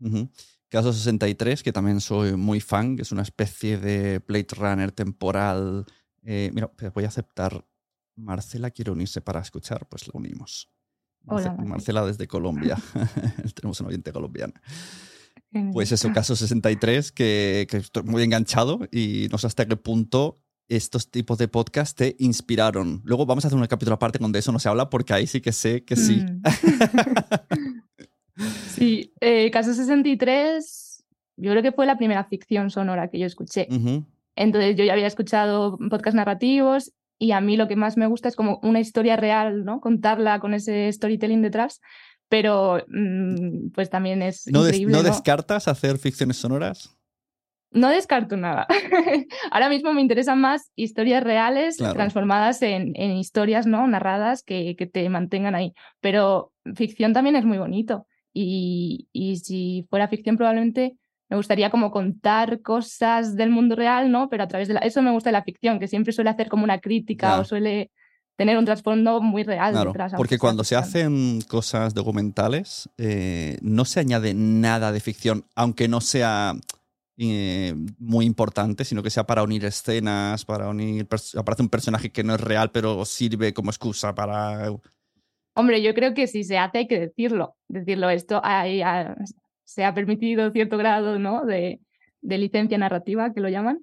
Ujú. 0.00 0.30
Caso 0.68 0.92
63, 0.92 1.62
que 1.62 1.72
también 1.72 2.00
soy 2.00 2.36
muy 2.36 2.60
fan, 2.60 2.96
que 2.96 3.02
es 3.02 3.12
una 3.12 3.22
especie 3.22 3.78
de 3.78 4.18
Blade 4.18 4.48
Runner 4.56 4.90
temporal. 4.90 5.86
Eh, 6.26 6.50
mira, 6.52 6.70
pues 6.70 6.92
voy 6.92 7.04
a 7.04 7.08
aceptar. 7.08 7.64
Marcela 8.16 8.70
quiere 8.70 8.90
unirse 8.90 9.20
para 9.20 9.40
escuchar, 9.40 9.86
pues 9.88 10.06
la 10.08 10.12
unimos. 10.14 10.68
Marce- 11.24 11.48
Marcela. 11.48 11.68
Marcela 11.68 12.06
desde 12.06 12.26
Colombia. 12.26 12.76
Tenemos 13.54 13.80
un 13.80 13.86
oyente 13.86 14.12
colombiano. 14.12 14.52
Pues 15.72 15.90
eso, 15.92 16.12
caso 16.12 16.36
63, 16.36 17.12
que, 17.12 17.66
que 17.70 17.78
estoy 17.78 18.02
muy 18.02 18.22
enganchado 18.22 18.80
y 18.92 19.28
no 19.30 19.38
sé 19.38 19.46
hasta 19.46 19.64
qué 19.66 19.76
punto 19.76 20.42
estos 20.68 21.10
tipos 21.10 21.38
de 21.38 21.48
podcast 21.48 21.96
te 21.96 22.16
inspiraron. 22.18 23.00
Luego 23.04 23.24
vamos 23.24 23.44
a 23.44 23.48
hacer 23.48 23.58
un 23.58 23.66
capítulo 23.66 23.94
aparte 23.94 24.18
donde 24.18 24.38
eso 24.40 24.52
no 24.52 24.58
se 24.58 24.68
habla, 24.68 24.90
porque 24.90 25.14
ahí 25.14 25.26
sí 25.26 25.40
que 25.40 25.52
sé 25.52 25.84
que 25.84 25.96
sí. 25.96 26.16
Mm. 26.16 26.42
sí, 28.68 29.12
eh, 29.20 29.50
Caso 29.50 29.72
63, 29.72 31.04
yo 31.36 31.50
creo 31.52 31.62
que 31.62 31.72
fue 31.72 31.86
la 31.86 31.96
primera 31.96 32.24
ficción 32.24 32.70
sonora 32.70 33.08
que 33.08 33.18
yo 33.18 33.26
escuché. 33.26 33.68
Ujú. 33.70 34.04
Entonces 34.36 34.76
yo 34.76 34.84
ya 34.84 34.92
había 34.92 35.06
escuchado 35.06 35.76
podcasts 35.90 36.14
narrativos 36.14 36.92
y 37.18 37.32
a 37.32 37.40
mí 37.40 37.56
lo 37.56 37.66
que 37.66 37.76
más 37.76 37.96
me 37.96 38.06
gusta 38.06 38.28
es 38.28 38.36
como 38.36 38.60
una 38.62 38.78
historia 38.80 39.16
real, 39.16 39.64
¿no? 39.64 39.80
Contarla 39.80 40.38
con 40.38 40.52
ese 40.54 40.92
storytelling 40.92 41.42
detrás, 41.42 41.80
pero 42.28 42.84
mm, 42.88 43.70
pues 43.74 43.88
también 43.90 44.22
es 44.22 44.46
¿No, 44.46 44.62
des- 44.62 44.74
increíble. 44.74 44.92
¿No 44.92 45.02
¿no? 45.02 45.08
descartas 45.08 45.66
hacer 45.68 45.98
ficciones 45.98 46.36
sonoras? 46.36 46.92
No 47.72 47.88
descarto 47.90 48.36
nada. 48.36 48.66
Ahora 49.50 49.68
mismo 49.68 49.92
me 49.92 50.00
interesan 50.00 50.40
más 50.40 50.70
historias 50.76 51.22
reales 51.24 51.76
Claro. 51.78 51.94
transformadas 51.94 52.62
en, 52.62 52.92
en 52.94 53.12
historias 53.16 53.66
no 53.66 53.86
narradas 53.86 54.42
que, 54.42 54.76
que 54.76 54.86
te 54.86 55.08
mantengan 55.08 55.54
ahí. 55.54 55.72
Pero 56.00 56.52
ficción 56.74 57.12
también 57.12 57.36
es 57.36 57.44
muy 57.44 57.58
bonito. 57.58 58.06
Y, 58.32 59.08
y 59.12 59.36
si 59.36 59.86
fuera 59.90 60.08
ficción, 60.08 60.36
probablemente 60.36 60.96
me 61.28 61.36
gustaría 61.36 61.70
como 61.70 61.90
contar 61.90 62.62
cosas 62.62 63.34
del 63.36 63.50
mundo 63.50 63.74
real, 63.76 64.10
¿no? 64.10 64.28
Pero 64.28 64.44
a 64.44 64.48
través 64.48 64.68
de 64.68 64.74
la... 64.74 64.80
Eso 64.80 65.02
me 65.02 65.10
gusta 65.10 65.30
de 65.30 65.32
la 65.34 65.42
ficción, 65.42 65.78
que 65.80 65.88
siempre 65.88 66.12
suele 66.12 66.30
hacer 66.30 66.48
como 66.48 66.64
una 66.64 66.78
crítica 66.80 67.38
o 67.40 67.44
suele 67.44 67.90
tener 68.36 68.58
un 68.58 68.64
trasfondo 68.66 69.20
muy 69.22 69.42
real 69.44 69.72
Claro, 69.72 69.90
detrás. 69.92 70.12
porque 70.16 70.38
cuando 70.38 70.62
se 70.62 70.76
hacen 70.76 71.40
cosas 71.48 71.94
documentales, 71.94 72.88
eh, 72.98 73.56
no 73.62 73.84
se 73.86 74.00
añade 74.00 74.34
nada 74.34 74.92
de 74.92 75.00
ficción, 75.00 75.46
aunque 75.54 75.88
no 75.88 76.00
sea 76.02 76.54
eh, 77.18 77.74
muy 77.98 78.26
importante, 78.26 78.84
sino 78.84 79.02
que 79.02 79.08
sea 79.10 79.24
para 79.24 79.42
unir 79.42 79.64
escenas, 79.64 80.44
para 80.44 80.68
unir... 80.68 81.08
Aparece 81.36 81.62
un 81.62 81.70
personaje 81.70 82.12
que 82.12 82.22
no 82.24 82.34
es 82.34 82.40
real, 82.40 82.70
pero 82.70 83.04
sirve 83.06 83.54
como 83.54 83.70
excusa 83.70 84.14
para... 84.14 84.70
Hombre, 85.54 85.80
yo 85.82 85.94
creo 85.94 86.12
que 86.12 86.26
si 86.26 86.44
se 86.44 86.58
hace 86.58 86.78
hay 86.78 86.86
que 86.86 87.00
decirlo. 87.00 87.56
Decirlo 87.68 88.10
esto, 88.10 88.40
hay- 88.44 88.82
ha- 88.82 89.16
se 89.66 89.84
ha 89.84 89.92
permitido 89.92 90.50
cierto 90.52 90.78
grado 90.78 91.18
¿no? 91.18 91.44
de, 91.44 91.80
de 92.22 92.38
licencia 92.38 92.78
narrativa, 92.78 93.34
que 93.34 93.40
lo 93.40 93.50
llaman. 93.50 93.80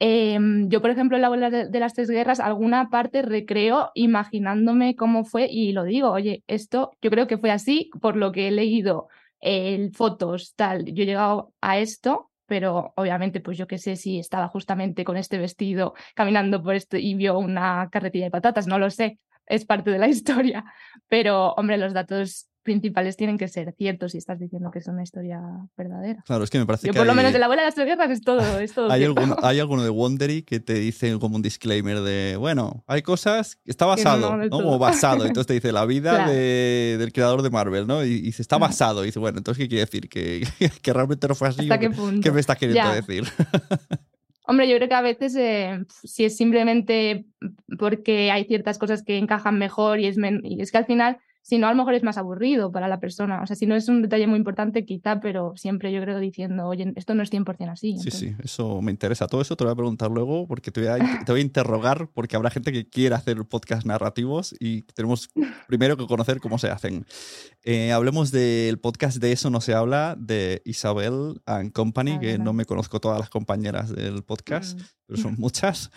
Em, 0.00 0.68
yo, 0.68 0.80
por 0.80 0.90
ejemplo, 0.90 1.16
en 1.16 1.40
la 1.40 1.50
de, 1.50 1.68
de 1.68 1.80
las 1.80 1.94
tres 1.94 2.08
guerras, 2.08 2.40
alguna 2.40 2.88
parte 2.88 3.22
recreo 3.22 3.90
imaginándome 3.94 4.94
cómo 4.96 5.24
fue 5.24 5.48
y 5.50 5.72
lo 5.72 5.84
digo, 5.84 6.10
oye, 6.10 6.44
esto 6.46 6.92
yo 7.02 7.10
creo 7.10 7.26
que 7.26 7.38
fue 7.38 7.50
así, 7.50 7.90
por 8.00 8.16
lo 8.16 8.32
que 8.32 8.48
he 8.48 8.50
leído, 8.50 9.08
eh, 9.40 9.90
fotos, 9.94 10.54
tal, 10.54 10.84
yo 10.86 11.02
he 11.02 11.06
llegado 11.06 11.52
a 11.60 11.78
esto, 11.78 12.30
pero 12.46 12.92
obviamente, 12.96 13.40
pues 13.40 13.58
yo 13.58 13.66
qué 13.66 13.78
sé 13.78 13.96
si 13.96 14.18
estaba 14.18 14.48
justamente 14.48 15.04
con 15.04 15.16
este 15.16 15.36
vestido 15.38 15.94
caminando 16.14 16.62
por 16.62 16.74
esto 16.74 16.96
y 16.96 17.14
vio 17.14 17.38
una 17.38 17.88
carretilla 17.90 18.26
de 18.26 18.30
patatas, 18.30 18.66
no 18.66 18.78
lo 18.78 18.90
sé, 18.90 19.18
es 19.46 19.64
parte 19.64 19.90
de 19.90 19.98
la 19.98 20.08
historia, 20.08 20.64
pero 21.08 21.52
hombre, 21.54 21.76
los 21.76 21.92
datos 21.92 22.48
principales 22.68 23.16
tienen 23.16 23.38
que 23.38 23.48
ser 23.48 23.72
ciertos 23.78 24.12
si 24.12 24.18
estás 24.18 24.38
diciendo 24.38 24.70
que 24.70 24.80
es 24.80 24.86
una 24.88 25.02
historia 25.02 25.40
verdadera. 25.74 26.22
Claro, 26.26 26.44
es 26.44 26.50
que 26.50 26.58
me 26.58 26.66
parece 26.66 26.86
Yo 26.86 26.92
que 26.92 26.98
por 26.98 27.06
lo 27.06 27.14
menos 27.14 27.32
de 27.32 27.38
la 27.38 27.46
abuela 27.46 27.62
de 27.62 27.68
las 27.68 27.74
tres 27.74 27.86
guerras 27.86 28.10
es 28.10 28.20
todo, 28.20 28.58
es 28.60 28.74
todo 28.74 28.90
hay, 28.92 29.04
alguno, 29.04 29.36
hay 29.42 29.58
alguno 29.58 29.82
de 29.82 29.88
Wondery 29.88 30.42
que 30.42 30.60
te 30.60 30.74
dice 30.74 31.18
como 31.18 31.36
un 31.36 31.42
disclaimer 31.42 32.00
de, 32.00 32.36
bueno, 32.38 32.84
hay 32.86 33.00
cosas 33.00 33.56
que 33.56 33.70
está 33.70 33.86
no 33.86 33.90
basado, 33.92 34.36
¿no? 34.36 34.48
todo. 34.50 34.68
O 34.68 34.78
basado. 34.78 35.24
Entonces 35.24 35.46
te 35.46 35.54
dice 35.54 35.72
la 35.72 35.86
vida 35.86 36.10
Claro. 36.16 36.30
de- 36.32 36.96
del 36.98 37.12
creador 37.12 37.40
de 37.42 37.48
Marvel, 37.50 37.86
¿no? 37.86 38.04
Y, 38.04 38.08
y 38.12 38.20
dice, 38.20 38.42
está 38.42 38.58
basado. 38.58 39.02
Y 39.02 39.06
dice, 39.06 39.18
bueno, 39.18 39.38
entonces, 39.38 39.62
¿qué 39.64 39.68
quiere 39.68 39.84
decir? 39.86 40.08
¿Que, 40.10 40.46
que 40.82 40.92
realmente 40.92 41.26
no 41.26 41.34
fue 41.34 41.48
así? 41.48 41.62
¿Hasta 41.62 41.76
¿O 41.76 41.80
qué 41.80 41.90
punto? 41.90 42.20
¿Qué 42.22 42.30
me 42.32 42.40
estás 42.40 42.58
queriendo 42.58 42.82
Ya. 42.90 42.94
decir? 42.94 43.24
Hombre, 44.50 44.66
yo 44.66 44.76
creo 44.76 44.88
que 44.88 44.94
a 44.94 45.02
veces 45.02 45.36
eh, 45.36 45.84
si 46.04 46.24
es 46.24 46.34
simplemente 46.36 47.26
porque 47.78 48.30
hay 48.30 48.44
ciertas 48.44 48.78
cosas 48.78 49.02
que 49.02 49.18
encajan 49.18 49.58
mejor 49.58 50.00
y 50.00 50.06
es, 50.06 50.16
y 50.42 50.62
es 50.62 50.72
que 50.72 50.78
al 50.78 50.86
final, 50.86 51.18
si 51.42 51.56
no, 51.58 51.66
a 51.66 51.70
lo 51.70 51.76
mejor 51.76 51.94
es 51.94 52.02
más 52.02 52.18
aburrido 52.18 52.70
para 52.70 52.88
la 52.88 53.00
persona. 53.00 53.40
O 53.42 53.46
sea, 53.46 53.56
si 53.56 53.64
no 53.66 53.74
es 53.74 53.88
un 53.88 54.02
detalle 54.02 54.26
muy 54.26 54.36
importante, 54.38 54.84
quizá, 54.84 55.18
pero 55.20 55.54
siempre 55.56 55.90
yo 55.92 56.00
creo 56.02 56.18
diciendo, 56.18 56.66
oye, 56.66 56.92
esto 56.96 57.14
no 57.14 57.22
es 57.22 57.30
100% 57.32 57.70
así. 57.70 57.92
Sí, 57.92 58.08
entonces- 58.08 58.18
sí, 58.20 58.34
eso 58.44 58.82
me 58.82 58.90
interesa. 58.90 59.26
Todo 59.28 59.40
eso 59.40 59.56
te 59.56 59.64
lo 59.64 59.68
voy 59.70 59.72
a 59.72 59.76
preguntar 59.76 60.10
luego 60.10 60.46
porque 60.46 60.70
te 60.70 60.80
voy 60.80 60.88
a, 60.90 61.24
te 61.24 61.32
voy 61.32 61.40
a 61.40 61.44
interrogar 61.44 62.08
porque 62.12 62.36
habrá 62.36 62.50
gente 62.50 62.70
que 62.72 62.88
quiera 62.88 63.16
hacer 63.16 63.38
podcast 63.46 63.86
narrativos 63.86 64.54
y 64.60 64.82
tenemos 64.94 65.30
primero 65.66 65.96
que 65.96 66.06
conocer 66.06 66.40
cómo 66.40 66.58
se 66.58 66.68
hacen. 66.70 67.06
Eh, 67.64 67.92
hablemos 67.92 68.30
del 68.30 68.78
podcast 68.78 69.18
de 69.18 69.32
Eso 69.32 69.48
no 69.50 69.60
se 69.60 69.74
habla 69.74 70.16
de 70.18 70.60
Isabel 70.64 71.40
and 71.46 71.72
Company, 71.72 72.12
Ah, 72.12 72.20
que 72.20 72.38
no 72.38 72.52
me 72.52 72.64
conozco 72.66 73.00
todas 73.00 73.18
las 73.18 73.30
compañeras 73.30 73.94
del 73.94 74.22
podcast, 74.22 74.78
Mm. 74.78 74.82
pero 75.06 75.22
son 75.22 75.34
muchas. 75.38 75.90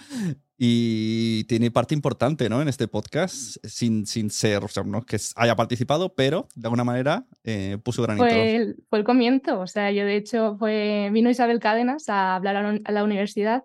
Y 0.63 1.43
tiene 1.45 1.71
parte 1.71 1.95
importante 1.95 2.47
¿no? 2.47 2.61
en 2.61 2.67
este 2.67 2.87
podcast, 2.87 3.57
sin, 3.65 4.05
sin 4.05 4.29
ser, 4.29 4.63
o 4.63 4.67
sea, 4.67 4.83
no 4.83 5.01
que 5.03 5.17
haya 5.35 5.55
participado, 5.55 6.13
pero 6.13 6.47
de 6.53 6.67
alguna 6.67 6.83
manera 6.83 7.25
eh, 7.43 7.79
puso 7.83 8.03
granito. 8.03 8.27
Fue 8.27 8.55
el, 8.57 8.75
fue 8.87 8.99
el 8.99 9.05
comienzo, 9.05 9.59
o 9.59 9.65
sea, 9.65 9.89
yo 9.91 10.05
de 10.05 10.17
hecho 10.17 10.57
fue, 10.59 11.09
vino 11.11 11.31
Isabel 11.31 11.59
Cádenas 11.59 12.09
a 12.09 12.35
hablar 12.35 12.57
a 12.57 12.61
la, 12.61 12.69
uni- 12.69 12.81
a 12.85 12.91
la 12.91 13.03
universidad. 13.03 13.63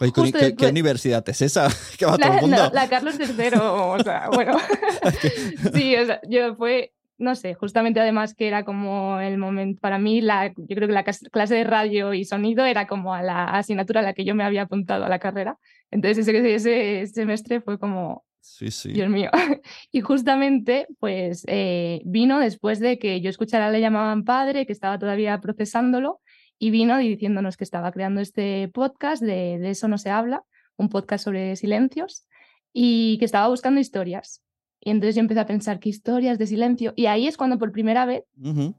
Oye, 0.00 0.10
¿qué, 0.56 0.66
universidad 0.68 1.22
es 1.28 1.42
esa? 1.42 1.68
que 1.98 2.06
va 2.06 2.16
todo 2.16 2.26
La, 2.30 2.36
el 2.36 2.40
mundo. 2.40 2.56
no, 2.56 2.70
la 2.72 2.88
Carlos 2.88 3.16
III, 3.20 3.50
o 3.60 3.98
sea, 4.02 4.30
bueno. 4.32 4.56
sí, 5.74 5.96
o 5.96 6.06
sea, 6.06 6.18
yo 6.30 6.54
fue, 6.56 6.94
no 7.18 7.34
sé, 7.34 7.54
justamente 7.54 8.00
además 8.00 8.34
que 8.34 8.46
era 8.46 8.64
como 8.64 9.20
el 9.20 9.38
momento, 9.38 9.80
para 9.80 9.98
mí, 9.98 10.20
la, 10.20 10.48
yo 10.48 10.76
creo 10.76 10.86
que 10.86 10.94
la 10.94 11.04
clase 11.04 11.54
de 11.54 11.64
radio 11.64 12.14
y 12.14 12.24
sonido 12.24 12.64
era 12.64 12.86
como 12.86 13.12
a 13.12 13.22
la 13.22 13.44
asignatura 13.44 14.00
a 14.00 14.04
la 14.04 14.14
que 14.14 14.24
yo 14.24 14.34
me 14.34 14.44
había 14.44 14.62
apuntado 14.62 15.04
a 15.04 15.08
la 15.08 15.18
carrera. 15.18 15.58
Entonces 15.90 16.28
ese, 16.28 16.54
ese 16.54 17.06
semestre 17.08 17.60
fue 17.60 17.78
como, 17.78 18.24
Sí, 18.40 18.70
sí. 18.70 18.92
Dios 18.92 19.10
mío. 19.10 19.30
Y 19.92 20.00
justamente, 20.00 20.86
pues 20.98 21.44
eh, 21.48 22.00
vino 22.04 22.38
después 22.38 22.78
de 22.80 22.98
que 22.98 23.20
yo 23.20 23.30
escuchara 23.30 23.70
Le 23.70 23.80
llamaban 23.80 24.24
padre, 24.24 24.64
que 24.64 24.72
estaba 24.72 24.98
todavía 24.98 25.40
procesándolo, 25.40 26.20
y 26.58 26.70
vino 26.70 26.96
diciéndonos 26.98 27.56
que 27.56 27.64
estaba 27.64 27.92
creando 27.92 28.20
este 28.20 28.68
podcast 28.68 29.22
de, 29.22 29.58
de 29.58 29.70
Eso 29.70 29.88
no 29.88 29.98
se 29.98 30.10
habla, 30.10 30.44
un 30.76 30.88
podcast 30.88 31.24
sobre 31.24 31.56
silencios, 31.56 32.26
y 32.72 33.18
que 33.18 33.24
estaba 33.24 33.48
buscando 33.48 33.80
historias. 33.80 34.42
Y 34.88 34.90
entonces 34.90 35.16
yo 35.16 35.20
empecé 35.20 35.40
a 35.40 35.46
pensar, 35.46 35.80
¿qué 35.80 35.90
historias 35.90 36.38
de 36.38 36.46
silencio? 36.46 36.94
Y 36.96 37.06
ahí 37.06 37.26
es 37.26 37.36
cuando 37.36 37.58
por 37.58 37.72
primera 37.72 38.06
vez 38.06 38.22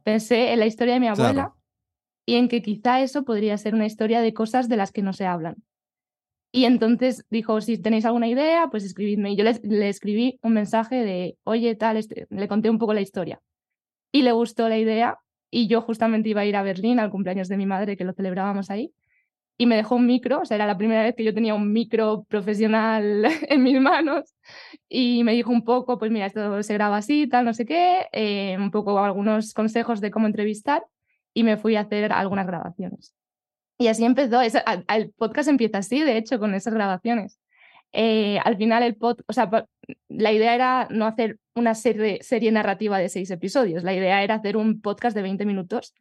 pensé 0.04 0.52
en 0.54 0.58
la 0.60 0.66
historia 0.66 0.96
de 0.96 1.00
mi 1.00 1.08
abuela 1.08 1.34
Claro. 1.34 1.56
y 2.26 2.36
en 2.36 2.48
que 2.48 2.64
quizá 2.64 3.00
eso 3.02 3.24
podría 3.24 3.56
ser 3.60 3.76
una 3.76 3.86
historia 3.86 4.22
de 4.22 4.34
cosas 4.34 4.68
de 4.70 4.76
las 4.78 4.92
que 4.92 5.04
no 5.04 5.14
se 5.14 5.28
hablan. 5.28 5.58
Y 6.52 6.66
entonces 6.66 7.26
dijo, 7.30 7.62
si 7.62 7.78
tenéis 7.78 8.06
alguna 8.06 8.28
idea, 8.28 8.70
pues 8.72 8.84
escribidme. 8.84 9.34
Y 9.34 9.36
yo 9.36 9.44
le, 9.44 9.54
le 9.62 9.88
escribí 9.90 10.40
un 10.42 10.54
mensaje 10.54 10.96
de, 10.96 11.38
oye, 11.44 11.76
tal, 11.76 11.96
este- 11.98 12.26
le 12.32 12.48
conté 12.48 12.72
un 12.72 12.80
poco 12.80 12.96
la 12.96 13.02
historia. 13.02 13.40
Y 14.12 14.24
le 14.24 14.32
gustó 14.32 14.68
la 14.68 14.80
idea 14.80 15.20
y 15.52 15.68
yo 15.68 15.82
justamente 15.82 16.30
iba 16.30 16.42
a 16.42 16.46
ir 16.46 16.56
a 16.56 16.64
Berlín 16.64 17.00
al 17.00 17.12
cumpleaños 17.12 17.50
de 17.50 17.58
mi 17.58 17.68
madre, 17.68 17.98
que 17.98 18.04
lo 18.04 18.14
celebrábamos 18.14 18.72
ahí. 18.72 18.92
Y 19.62 19.66
me 19.66 19.76
dejó 19.76 19.96
un 19.96 20.06
micro, 20.06 20.40
o 20.40 20.46
sea, 20.46 20.56
era 20.56 20.66
la 20.66 20.78
primera 20.78 21.04
vez 21.04 21.16
que 21.16 21.26
yo 21.26 21.34
tenía 21.34 21.54
un 21.54 21.74
micro 21.74 22.24
profesional 22.30 23.26
en 23.50 23.62
mis 23.62 23.80
manos 23.82 24.34
y 24.88 25.26
me 25.26 25.34
dijo 25.34 25.52
un 25.52 25.66
poco, 25.66 26.00
pues 26.00 26.12
mira, 26.12 26.28
esto 26.28 26.64
se 26.64 26.74
graba 26.74 26.96
así, 26.96 27.28
tal, 27.28 27.44
no 27.44 27.54
sé 27.54 27.66
qué, 27.66 28.08
eh, 28.14 28.56
un 28.58 28.72
poco 28.72 28.98
algunos 29.00 29.54
consejos 29.54 30.00
de 30.00 30.12
cómo 30.12 30.28
entrevistar 30.28 30.86
y 31.34 31.44
me 31.44 31.58
fui 31.58 31.76
a 31.76 31.82
hacer 31.82 32.14
algunas 32.14 32.48
grabaciones. 32.48 33.14
Y 33.78 33.88
así 33.88 34.06
empezó, 34.06 34.40
el 34.42 35.12
podcast 35.18 35.50
empieza 35.50 35.80
así, 35.80 36.02
de 36.04 36.18
hecho, 36.18 36.40
con 36.40 36.54
esas 36.54 36.74
grabaciones. 36.74 37.38
Eh, 37.92 38.40
al 38.46 38.56
final 38.56 38.82
el 38.84 38.96
pod, 38.96 39.20
o 39.28 39.34
sea, 39.34 39.50
la 40.08 40.32
idea 40.32 40.56
era 40.56 40.88
no 40.90 41.06
hacer 41.06 41.38
una 41.54 41.76
serie, 41.76 42.20
serie 42.22 42.54
narrativa 42.54 42.98
de 42.98 43.10
seis 43.10 43.30
episodios, 43.30 43.84
la 43.84 43.94
idea 43.94 44.24
era 44.24 44.36
hacer 44.36 44.56
un 44.56 44.80
podcast 44.80 45.18
de 45.18 45.24
20 45.24 45.46
minutos 45.46 45.94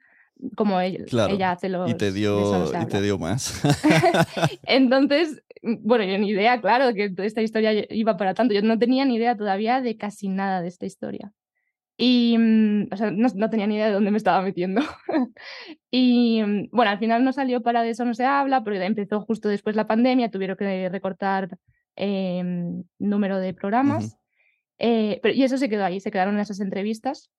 como 0.54 0.80
ella, 0.80 1.04
ella 1.28 1.52
hace 1.52 1.68
los... 1.68 1.90
Y 1.90 1.94
te 1.94 2.12
dio, 2.12 2.70
y 2.80 2.86
te 2.86 3.02
dio 3.02 3.18
más. 3.18 3.60
Entonces, 4.62 5.42
bueno, 5.62 6.04
yo 6.04 6.18
ni 6.18 6.30
idea, 6.30 6.60
claro, 6.60 6.94
que 6.94 7.12
esta 7.18 7.42
historia 7.42 7.72
iba 7.90 8.16
para 8.16 8.34
tanto. 8.34 8.54
Yo 8.54 8.62
no 8.62 8.78
tenía 8.78 9.04
ni 9.04 9.16
idea 9.16 9.36
todavía 9.36 9.80
de 9.80 9.96
casi 9.96 10.28
nada 10.28 10.62
de 10.62 10.68
esta 10.68 10.86
historia. 10.86 11.32
Y, 11.96 12.36
mm, 12.38 12.88
o 12.92 12.96
sea, 12.96 13.10
no, 13.10 13.28
no, 13.34 13.50
tenía 13.50 13.66
ni 13.66 13.74
idea 13.74 13.88
de 13.88 13.92
dónde 13.92 14.12
me 14.12 14.18
estaba 14.18 14.40
metiendo. 14.40 14.82
y, 15.90 16.42
mm, 16.42 16.68
bueno, 16.70 16.92
al 16.92 16.98
final 16.98 17.24
no 17.24 17.32
salió 17.32 17.60
para 17.62 17.82
de 17.82 17.90
eso 17.90 18.04
no 18.04 18.14
se 18.14 18.24
habla, 18.24 18.62
porque 18.62 18.84
empezó 18.84 19.20
justo 19.20 19.48
después 19.48 19.74
la 19.74 19.88
pandemia, 19.88 20.30
tuvieron 20.30 20.56
que 20.56 20.88
recortar 20.88 21.58
eh, 21.96 22.42
número 22.98 23.38
de 23.40 23.52
programas. 23.52 24.16
eh, 24.78 25.18
pero, 25.22 25.34
y 25.34 25.42
eso 25.42 25.58
se 25.58 25.68
quedó 25.68 25.84
ahí, 25.84 25.98
se 25.98 26.12
quedaron 26.12 26.38
esas 26.38 26.60
entrevistas 26.60 27.30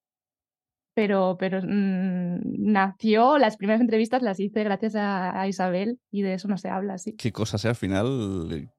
pero, 1.00 1.38
pero 1.39 1.62
mm, 1.63 2.41
nació, 2.44 3.38
las 3.38 3.56
primeras 3.56 3.79
entrevistas 3.79 4.22
las 4.22 4.38
hice 4.38 4.65
gracias 4.65 4.96
a, 4.98 5.48
Isabel 5.48 5.98
y 6.12 6.24
de 6.24 6.34
eso 6.34 6.50
no 6.50 6.58
se 6.58 6.68
habla 6.68 6.96
así. 6.96 7.13
Qué 7.13 7.32
cosa 7.32 7.58
sea, 7.58 7.70
al 7.70 7.77
final 7.77 8.70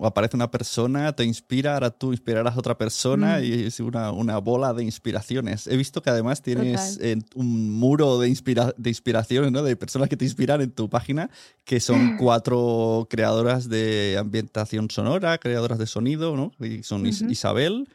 aparece 0.00 0.34
una 0.34 0.50
persona, 0.50 1.12
te 1.14 1.22
inspira, 1.22 1.74
ahora 1.74 1.90
tú 1.90 2.10
inspirarás 2.10 2.56
a 2.56 2.58
otra 2.58 2.76
persona 2.76 3.38
mm. 3.38 3.44
y 3.44 3.52
es 3.66 3.78
una, 3.78 4.10
una, 4.10 4.38
bola 4.38 4.74
de 4.74 4.82
inspiraciones. 4.82 5.68
He 5.68 5.76
visto 5.76 6.02
que 6.02 6.10
además 6.10 6.42
tienes 6.42 6.98
un 7.36 7.70
muro 7.78 8.18
de, 8.18 8.28
inspira 8.28 8.74
de 8.76 8.90
inspiraciones, 8.90 9.52
¿no? 9.52 9.62
de 9.62 9.76
personas 9.76 10.08
que 10.08 10.16
te 10.16 10.24
inspiran 10.24 10.60
en 10.62 10.72
tu 10.72 10.90
página, 10.90 11.30
que 11.64 11.78
son 11.78 12.16
cuatro 12.18 13.06
creadoras 13.08 13.68
de 13.68 14.16
ambientación 14.18 14.90
sonora, 14.90 15.38
creadoras 15.38 15.78
de 15.78 15.86
sonido, 15.86 16.34
¿no? 16.34 16.50
Y 16.58 16.82
son 16.82 17.06
Isabel, 17.06 17.88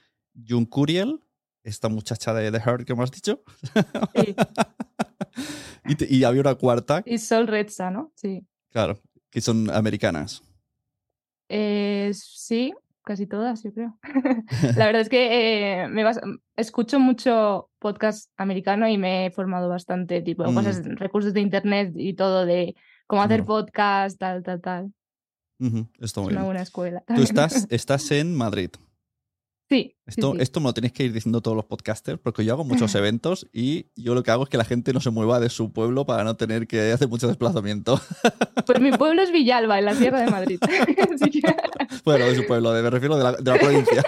Jun 0.47 0.63
Curiel, 0.63 1.19
esta 1.63 1.89
muchacha 1.89 2.33
de 2.33 2.51
The 2.51 2.59
Heart 2.59 2.85
que 2.85 2.93
hemos 2.93 3.11
dicho. 3.11 3.43
Sí. 4.15 4.35
y, 6.09 6.23
había 6.23 6.41
una 6.41 6.55
cuarta. 6.55 7.03
Y 7.05 7.17
Sol 7.17 7.47
Redza, 7.47 7.91
¿no? 7.91 8.11
Sí. 8.15 8.45
Claro, 8.71 8.99
que 9.29 9.41
son 9.41 9.69
americanas. 9.69 10.41
Eh, 11.49 12.11
sí, 12.13 12.73
casi 13.03 13.27
todas, 13.27 13.63
yo 13.63 13.73
creo. 13.73 13.99
La 14.77 14.85
verdad 14.85 15.01
es 15.01 15.09
que 15.09 15.81
eh, 15.83 15.87
me 15.89 16.03
escucho 16.55 16.99
mucho 16.99 17.69
podcast 17.79 18.31
americano 18.37 18.87
y 18.87 18.97
me 18.97 19.25
he 19.25 19.31
formado 19.31 19.67
bastante, 19.67 20.21
tipo, 20.21 20.49
mm. 20.49 20.55
cosas, 20.55 20.85
recursos 20.85 21.33
de 21.33 21.41
internet 21.41 21.93
y 21.95 22.13
todo 22.13 22.45
de 22.45 22.75
cómo 23.07 23.21
hacer 23.21 23.43
podcast, 23.43 24.17
tal, 24.17 24.43
tal, 24.43 24.61
tal. 24.61 24.93
es 25.99 26.15
una 26.17 26.43
buena 26.43 26.61
escuela. 26.61 27.03
Tú 27.05 27.21
estás, 27.21 27.67
estás 27.69 28.09
en 28.11 28.35
Madrid. 28.35 28.69
Sí. 29.69 29.95
Esto, 30.11 30.35
esto 30.39 30.59
me 30.59 30.65
lo 30.65 30.73
tenéis 30.73 30.91
que 30.91 31.05
ir 31.05 31.13
diciendo 31.13 31.41
todos 31.41 31.55
los 31.55 31.65
podcasters, 31.65 32.19
porque 32.19 32.43
yo 32.43 32.51
hago 32.53 32.65
muchos 32.65 32.93
eventos 32.95 33.47
y 33.53 33.85
yo 33.95 34.13
lo 34.13 34.23
que 34.23 34.31
hago 34.31 34.43
es 34.43 34.49
que 34.49 34.57
la 34.57 34.65
gente 34.65 34.91
no 34.91 34.99
se 34.99 35.09
mueva 35.09 35.39
de 35.39 35.49
su 35.49 35.71
pueblo 35.71 36.05
para 36.05 36.25
no 36.25 36.35
tener 36.35 36.67
que 36.67 36.91
hacer 36.91 37.07
mucho 37.07 37.27
desplazamiento. 37.27 37.99
Pues 38.65 38.79
mi 38.79 38.91
pueblo 38.91 39.21
es 39.21 39.31
Villalba, 39.31 39.79
en 39.79 39.85
la 39.85 39.95
Sierra 39.95 40.21
de 40.21 40.29
Madrid. 40.29 40.59
Bueno, 42.05 42.25
de 42.25 42.35
su 42.35 42.45
pueblo, 42.45 42.71
me 42.71 42.89
refiero 42.89 43.17
de 43.17 43.23
la, 43.23 43.31
de 43.33 43.51
la 43.51 43.59
provincia. 43.59 44.03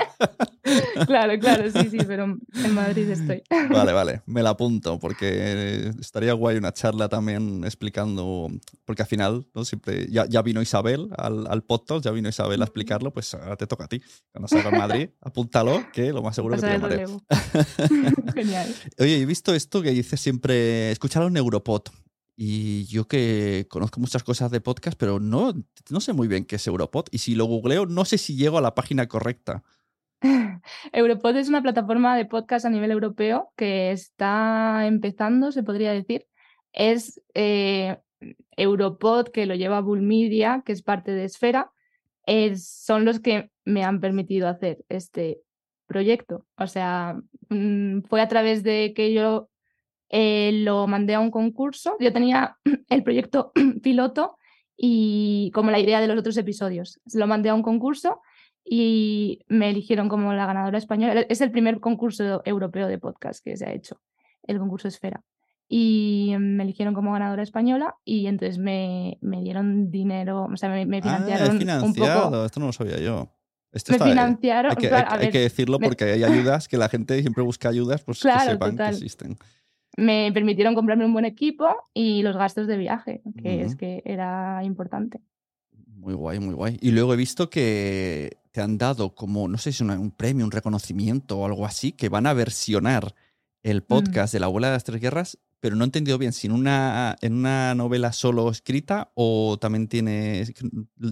Claro, 1.06 1.38
claro, 1.40 1.70
sí, 1.70 1.90
sí, 1.90 1.98
pero 2.08 2.24
en 2.24 2.74
Madrid 2.74 3.10
estoy. 3.10 3.44
Vale, 3.70 3.92
vale, 3.92 4.22
me 4.26 4.42
la 4.42 4.52
apunto, 4.52 5.00
porque 5.00 5.92
estaría 6.00 6.34
guay 6.34 6.58
una 6.58 6.72
charla 6.72 7.10
también 7.10 7.64
explicando, 7.66 8.50
porque 8.86 9.02
al 9.02 9.08
final, 9.08 9.46
¿no? 9.54 9.66
Siempre, 9.66 10.08
ya, 10.10 10.26
ya 10.26 10.42
vino 10.42 10.62
Isabel 10.62 11.10
al, 11.18 11.48
al 11.48 11.64
podcast, 11.64 12.06
ya 12.06 12.12
vino 12.12 12.30
Isabel 12.30 12.62
a 12.62 12.66
explicarlo, 12.66 13.12
pues 13.12 13.34
ahora 13.34 13.58
te 13.58 13.68
toca 13.68 13.86
a 13.86 13.88
ti. 13.88 14.02
Cuando 14.32 14.48
salga 14.48 14.70
en 14.70 14.78
Madrid, 14.78 15.10
apúntalo, 15.22 15.84
que 15.94 16.12
lo 16.12 16.22
más 16.22 16.36
seguro 16.36 16.56
que 16.56 16.62
te 16.62 16.68
llamaré. 16.68 17.06
Genial. 18.34 18.76
Oye, 19.00 19.22
he 19.22 19.26
visto 19.26 19.54
esto 19.54 19.82
que 19.82 19.92
dice 19.92 20.18
siempre, 20.18 20.92
escuchar 20.92 21.24
a 21.24 21.28
un 21.28 21.38
Europod. 21.38 21.84
Y 22.36 22.86
yo 22.86 23.08
que 23.08 23.68
conozco 23.70 24.00
muchas 24.00 24.24
cosas 24.24 24.50
de 24.50 24.60
podcast, 24.60 24.98
pero 24.98 25.20
no, 25.20 25.54
no 25.90 26.00
sé 26.02 26.14
muy 26.14 26.28
bien 26.28 26.46
qué 26.46 26.56
es 26.56 26.68
Europod. 26.68 27.06
Y 27.12 27.20
si 27.20 27.36
lo 27.36 27.46
googleo, 27.46 27.86
no 27.86 28.06
sé 28.06 28.18
si 28.18 28.36
llego 28.36 28.58
a 28.58 28.62
la 28.62 28.74
página 28.74 29.08
correcta. 29.08 29.64
Europod 30.92 31.36
es 31.38 31.48
una 31.48 31.62
plataforma 31.62 32.18
de 32.18 32.26
podcast 32.26 32.66
a 32.66 32.70
nivel 32.70 32.92
europeo 32.92 33.52
que 33.56 33.92
está 33.92 34.88
empezando, 34.88 35.52
se 35.52 35.64
podría 35.64 35.92
decir. 35.92 36.26
Es 36.72 37.22
eh, 37.36 37.98
Europod, 38.58 39.28
que 39.28 39.46
lo 39.46 39.54
lleva 39.54 39.82
Bull 39.82 40.02
Media, 40.02 40.64
que 40.66 40.72
es 40.72 40.82
parte 40.82 41.12
de 41.12 41.26
Esfera. 41.26 41.72
Es, 42.26 42.68
son 42.68 43.06
los 43.06 43.20
que 43.20 43.52
me 43.64 43.84
han 43.84 44.00
permitido 44.00 44.48
hacer 44.48 44.86
este 44.90 45.42
proyecto. 45.86 46.46
O 46.58 46.68
sea, 46.68 47.18
mm, 47.50 48.02
fue 48.04 48.22
a 48.22 48.28
través 48.28 48.64
de 48.64 48.94
que 48.96 49.14
yo 49.14 49.50
eh, 50.10 50.52
lo 50.64 50.88
mandé 50.88 51.16
a 51.16 51.20
un 51.20 51.32
concurso. 51.32 51.98
Yo 52.00 52.14
tenía 52.14 52.58
el 52.90 53.04
proyecto 53.04 53.52
piloto 53.82 54.38
y 54.78 55.52
como 55.54 55.72
la 55.72 55.80
idea 55.80 56.02
de 56.02 56.08
los 56.08 56.18
otros 56.18 56.38
episodios. 56.38 57.00
Lo 57.14 57.28
mandé 57.28 57.50
a 57.50 57.56
un 57.56 57.64
concurso 57.64 58.22
y 58.66 59.40
me 59.48 59.70
eligieron 59.70 60.10
como 60.10 60.34
la 60.34 60.46
ganadora 60.46 60.78
española. 60.78 61.26
Es 61.30 61.42
el 61.42 61.52
primer 61.52 61.80
concurso 61.80 62.42
europeo 62.46 62.88
de 62.88 62.98
podcast 62.98 63.44
que 63.44 63.58
se 63.58 63.66
ha 63.66 63.74
hecho, 63.74 64.02
el 64.44 64.60
concurso 64.60 64.88
Esfera. 64.88 65.24
Y 65.68 66.36
me 66.38 66.64
eligieron 66.64 66.94
como 66.94 67.14
ganadora 67.14 67.42
española 67.42 67.96
y 68.06 68.28
entonces 68.28 68.60
me, 68.60 69.18
me 69.22 69.42
dieron 69.42 69.90
dinero, 69.90 70.44
o 70.52 70.58
sea, 70.58 70.70
me, 70.70 70.82
ah, 70.82 71.02
financiaron 71.02 71.84
un 71.84 71.94
poco. 71.96 72.46
Esto 72.46 72.60
no 72.60 72.68
lo 72.68 72.74
sabía 72.74 73.00
yo. 73.00 73.32
Me 73.90 74.00
financiaron. 74.00 74.72
Hay 75.08 75.30
que, 75.30 75.40
decirlo 75.40 75.80
porque 75.80 76.06
hay 76.06 76.24
ayudas 76.24 76.68
que 76.68 76.78
la 76.78 76.90
gente 76.90 77.20
siempre 77.22 77.44
busca 77.44 77.70
ayudas, 77.70 78.04
pues 78.04 78.22
que 78.22 78.32
sepan 78.32 78.78
que 78.78 78.90
existen. 78.90 79.38
Me 79.96 80.32
permitieron 80.34 80.74
comprarme 80.74 81.06
un 81.06 81.14
buen 81.14 81.26
equipo 81.26 81.68
y 81.94 82.24
los 82.24 82.36
gastos 82.36 82.68
de 82.68 82.78
viaje, 82.78 83.22
que 83.42 83.62
es 83.62 83.76
que 83.76 84.02
era 84.06 84.64
importante. 84.64 85.22
Muy 85.72 86.14
guay, 86.14 86.40
muy 86.40 86.54
guay. 86.54 86.78
Y 86.82 86.92
luego 86.92 87.14
he 87.14 87.18
visto 87.18 87.50
que 87.50 88.38
te 88.52 88.62
han 88.62 88.78
dado 88.78 89.16
como, 89.16 89.48
no 89.48 89.58
sé 89.58 89.72
si 89.72 89.84
un 89.84 90.12
premio, 90.12 90.46
un 90.46 90.52
reconocimiento 90.52 91.40
o 91.40 91.46
algo 91.46 91.66
así, 91.66 91.92
que 91.92 92.10
van 92.10 92.28
a 92.28 92.34
versionar 92.34 93.16
el 93.64 93.80
mm. 93.80 93.86
podcast 93.88 94.34
de 94.34 94.40
la 94.40 94.48
abuela 94.48 94.68
de 94.68 94.74
las 94.74 94.84
tres 94.84 95.00
guerras, 95.00 95.38
pero 95.64 95.78
no 95.78 95.86
he 95.86 95.88
entendido 95.88 96.18
bien 96.18 96.34
si 96.34 96.48
en 96.48 96.54
una, 96.54 97.16
en 97.22 97.36
una 97.36 97.74
novela 97.74 98.12
solo 98.12 98.50
escrita 98.50 99.12
o 99.14 99.58
también 99.58 99.88
tiene... 99.88 100.44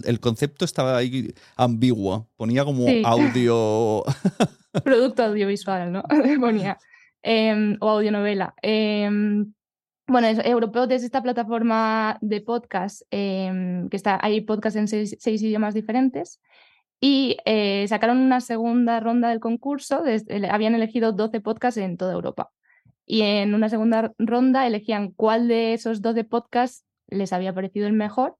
El 0.04 0.20
concepto 0.20 0.66
estaba 0.66 0.98
ahí 0.98 1.32
ambiguo, 1.56 2.28
ponía 2.36 2.62
como 2.62 2.84
audio... 3.02 4.04
Producto 4.84 5.24
audiovisual, 5.24 5.90
¿no? 5.90 6.02
ponía. 6.40 6.76
Em, 7.22 7.78
o 7.80 7.88
audionovela. 7.88 8.54
Eh, 8.60 9.08
bueno, 10.06 10.26
es, 10.26 10.38
Europeo 10.44 10.84
es 10.84 11.02
esta 11.02 11.22
plataforma 11.22 12.18
de 12.20 12.42
podcast, 12.42 13.00
em, 13.10 13.88
que 13.88 13.96
está, 13.96 14.18
hay 14.20 14.42
podcast 14.42 14.76
en 14.76 14.86
seis, 14.86 15.16
idiomas 15.24 15.72
diferentes, 15.72 16.42
y 17.00 17.38
eh, 17.46 17.86
sacaron 17.88 18.18
una 18.18 18.42
segunda 18.42 19.00
ronda 19.00 19.30
del 19.30 19.40
concurso, 19.40 20.04
habían 20.50 20.74
elegido 20.74 21.12
12 21.12 21.40
podcasts 21.40 21.78
en 21.78 21.96
toda 21.96 22.12
Europa. 22.12 22.52
Y 23.06 23.22
en 23.22 23.54
una 23.54 23.68
segunda 23.68 24.12
ronda 24.18 24.66
elegían 24.66 25.10
cuál 25.10 25.48
de 25.48 25.74
esos 25.74 26.02
12 26.02 26.24
podcasts 26.24 26.84
les 27.08 27.32
había 27.32 27.52
parecido 27.52 27.86
el 27.86 27.92
mejor 27.92 28.36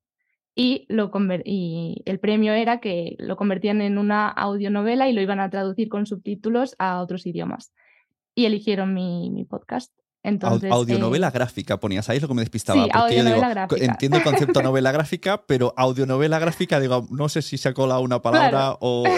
y, 0.55 0.87
lo 0.89 1.11
y 1.45 2.03
el 2.05 2.21
premio 2.21 2.53
era 2.53 2.81
que 2.81 3.17
lo 3.19 3.37
convertían 3.37 3.81
en 3.81 3.99
una 3.99 4.29
audionovela 4.29 5.09
y 5.09 5.13
lo 5.13 5.21
iban 5.21 5.41
a 5.41 5.51
traducir 5.51 5.89
con 5.89 6.07
subtítulos 6.07 6.75
a 6.79 7.01
otros 7.01 7.27
idiomas. 7.27 7.73
Y 8.35 8.47
eligieron 8.47 8.95
mi 8.95 9.47
podcast. 9.49 9.93
Entonces, 10.25 10.71
audionovela 10.71 11.29
eh, 11.29 11.31
gráfica 11.33 11.81
ponías, 11.81 12.09
ahí 12.09 12.21
lo 12.21 12.29
que 12.29 12.35
me 12.35 12.43
despistaba. 12.43 12.87
porque 12.87 13.17
yo 13.17 13.25
digo, 13.25 13.43
entiendo 13.77 14.19
el 14.19 14.23
concepto 14.23 14.61
de 14.61 14.63
novela 14.69 14.93
gráfica, 14.93 15.45
pero 15.47 15.75
audionovela 15.77 16.39
gráfica, 16.39 16.79
digo, 16.79 17.09
no 17.11 17.29
sé 17.29 17.43
si 17.43 17.59
se 17.59 17.69
ha 17.69 17.75
colado 17.75 18.03
una 18.03 18.23
palabra 18.23 18.77
o. 18.81 19.05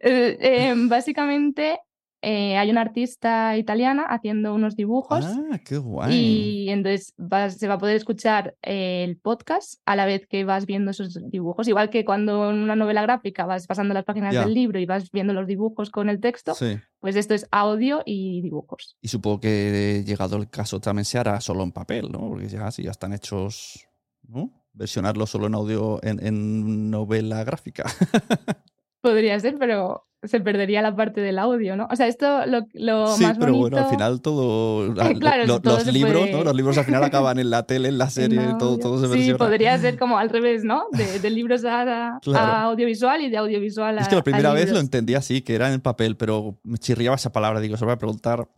Eh, 0.00 0.38
eh, 0.40 0.74
básicamente 0.76 1.80
eh, 2.20 2.56
hay 2.56 2.70
una 2.70 2.80
artista 2.80 3.56
italiana 3.56 4.04
haciendo 4.04 4.54
unos 4.54 4.74
dibujos. 4.74 5.24
Ah, 5.24 5.58
qué 5.64 5.78
guay. 5.78 6.14
Y 6.14 6.70
entonces 6.70 7.14
se 7.56 7.68
va 7.68 7.74
a 7.74 7.78
poder 7.78 7.96
escuchar 7.96 8.56
el 8.62 9.16
podcast 9.18 9.80
a 9.86 9.94
la 9.94 10.04
vez 10.04 10.26
que 10.26 10.44
vas 10.44 10.66
viendo 10.66 10.90
esos 10.90 11.18
dibujos. 11.30 11.68
Igual 11.68 11.90
que 11.90 12.04
cuando 12.04 12.50
en 12.50 12.58
una 12.58 12.76
novela 12.76 13.02
gráfica 13.02 13.46
vas 13.46 13.66
pasando 13.66 13.94
las 13.94 14.04
páginas 14.04 14.34
del 14.34 14.52
libro 14.52 14.78
y 14.80 14.86
vas 14.86 15.10
viendo 15.12 15.32
los 15.32 15.46
dibujos 15.46 15.90
con 15.90 16.08
el 16.08 16.20
texto, 16.20 16.54
pues 16.98 17.16
esto 17.16 17.34
es 17.34 17.46
audio 17.50 18.02
y 18.04 18.42
dibujos. 18.42 18.96
Y 19.00 19.08
supongo 19.08 19.40
que 19.40 20.02
llegado 20.06 20.36
el 20.36 20.48
caso 20.48 20.80
también 20.80 21.04
se 21.04 21.18
hará 21.18 21.40
solo 21.40 21.62
en 21.62 21.72
papel, 21.72 22.10
¿no? 22.10 22.28
Porque 22.28 22.48
ya, 22.48 22.70
si 22.70 22.82
ya 22.82 22.90
están 22.90 23.12
hechos 23.12 23.88
¿no? 24.28 24.52
Versionarlo 24.72 25.26
solo 25.26 25.46
en 25.46 25.54
audio, 25.54 25.98
en, 26.02 26.24
en 26.24 26.90
novela 26.90 27.42
gráfica. 27.42 27.84
Podría 29.00 29.40
ser, 29.40 29.56
pero 29.58 30.07
se 30.22 30.40
perdería 30.40 30.82
la 30.82 30.96
parte 30.96 31.20
del 31.20 31.38
audio, 31.38 31.76
¿no? 31.76 31.86
O 31.90 31.94
sea, 31.96 32.08
esto 32.08 32.44
lo, 32.46 32.62
lo 32.74 33.06
sí, 33.16 33.22
más 33.22 33.38
pero 33.38 33.52
bonito... 33.52 33.70
bueno, 33.70 33.78
al 33.78 33.90
final 33.90 34.20
todo. 34.20 34.92
la- 34.94 35.14
Claro, 35.14 35.46
lo- 35.46 35.60
todo 35.60 35.76
los 35.78 35.86
libros, 35.92 36.22
puede- 36.22 36.32
¿no? 36.32 36.44
Los 36.44 36.56
libros 36.56 36.76
al 36.78 36.84
final 36.84 37.04
acaban 37.04 37.38
en 37.38 37.50
la 37.50 37.62
tele, 37.64 37.88
en 37.88 37.98
la 37.98 38.04
en 38.06 38.10
serie, 38.10 38.40
todo, 38.58 38.78
todo 38.78 38.98
se 39.00 39.06
Sí, 39.06 39.12
versiona. 39.12 39.38
podría 39.38 39.78
ser 39.78 39.96
como 39.98 40.18
al 40.18 40.28
revés, 40.30 40.64
¿no? 40.64 40.86
De, 40.92 41.20
de 41.20 41.30
libros 41.30 41.64
a, 41.64 42.18
audiovisual 42.64 43.20
y 43.22 43.30
de 43.30 43.36
audiovisual 43.36 43.96
a 43.98 44.00
Es 44.02 44.08
que 44.08 44.16
la 44.16 44.24
primera 44.24 44.52
vez 44.52 44.72
lo 44.72 44.80
entendí 44.80 45.14
así, 45.14 45.42
que 45.42 45.54
era 45.54 45.72
en 45.72 45.80
papel, 45.80 46.16
pero 46.16 46.58
me 46.64 46.78
chirriaba 46.78 47.14
esa 47.16 47.30
palabra. 47.30 47.60
Digo, 47.60 47.76
se 47.76 47.84
voy 47.84 47.94
a 47.94 47.98
preguntar 47.98 48.48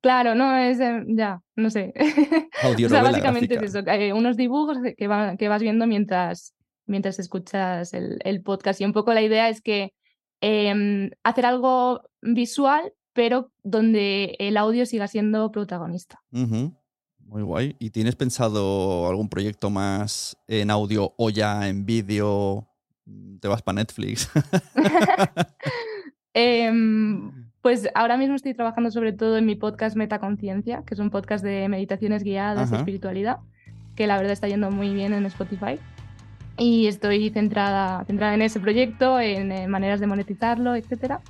Claro, 0.00 0.34
no, 0.36 0.56
es... 0.56 0.78
eh, 0.80 1.02
ya, 1.08 1.40
no 1.56 1.70
sé. 1.70 1.92
o 2.64 2.88
sea, 2.88 3.02
básicamente 3.02 3.54
gráfica. 3.56 3.64
es 3.64 3.74
eso, 3.74 3.90
eh, 3.90 4.12
unos 4.12 4.36
dibujos 4.36 4.78
que, 4.96 5.06
va- 5.08 5.36
que 5.36 5.48
vas 5.48 5.60
viendo 5.62 5.86
mientras, 5.88 6.54
mientras 6.86 7.18
escuchas 7.18 7.92
el, 7.94 8.18
el 8.24 8.42
podcast. 8.42 8.80
Y 8.80 8.84
un 8.84 8.92
poco 8.92 9.12
la 9.12 9.22
idea 9.22 9.48
es 9.48 9.60
que 9.60 9.92
em, 10.40 11.10
hacer 11.22 11.46
algo 11.46 12.02
visual, 12.22 12.92
pero 13.12 13.50
donde 13.62 14.36
el 14.38 14.56
audio 14.56 14.86
siga 14.86 15.08
siendo 15.08 15.50
protagonista. 15.50 16.22
Muy 16.30 17.42
guay. 17.42 17.76
¿Y 17.78 17.90
tienes 17.90 18.16
pensado 18.16 19.08
algún 19.08 19.28
proyecto 19.28 19.70
más 19.70 20.36
en 20.46 20.70
audio 20.70 21.14
o 21.18 21.30
ya 21.30 21.68
en 21.68 21.84
vídeo? 21.84 22.66
¿Te 23.40 23.48
vas 23.48 23.62
para 23.62 23.76
Netflix? 23.76 24.30
Em, 26.34 27.50
pues 27.62 27.88
ahora 27.94 28.16
mismo 28.16 28.36
estoy 28.36 28.54
trabajando 28.54 28.90
sobre 28.90 29.12
todo 29.12 29.36
en 29.36 29.46
mi 29.46 29.56
podcast 29.56 29.96
Metaconciencia, 29.96 30.84
que 30.86 30.94
es 30.94 31.00
un 31.00 31.10
podcast 31.10 31.44
de 31.44 31.68
meditaciones 31.68 32.22
guiadas, 32.22 32.68
Ajá. 32.68 32.78
espiritualidad, 32.78 33.38
que 33.96 34.06
la 34.06 34.16
verdad 34.16 34.32
está 34.32 34.46
yendo 34.46 34.70
muy 34.70 34.94
bien 34.94 35.12
en 35.12 35.26
Spotify. 35.26 35.80
Y 36.58 36.88
estoy 36.88 37.30
centrada, 37.30 38.04
centrada 38.04 38.34
en 38.34 38.42
ese 38.42 38.58
proyecto, 38.58 39.20
en, 39.20 39.52
eh, 39.52 39.68
maneras 39.68 40.00
de 40.00 40.06
monetizarlo, 40.06 40.74
etc. 40.74 41.20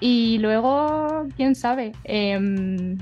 Y 0.00 0.38
luego, 0.38 1.26
quién 1.36 1.54
sabe, 1.54 1.92
Em, 2.04 2.98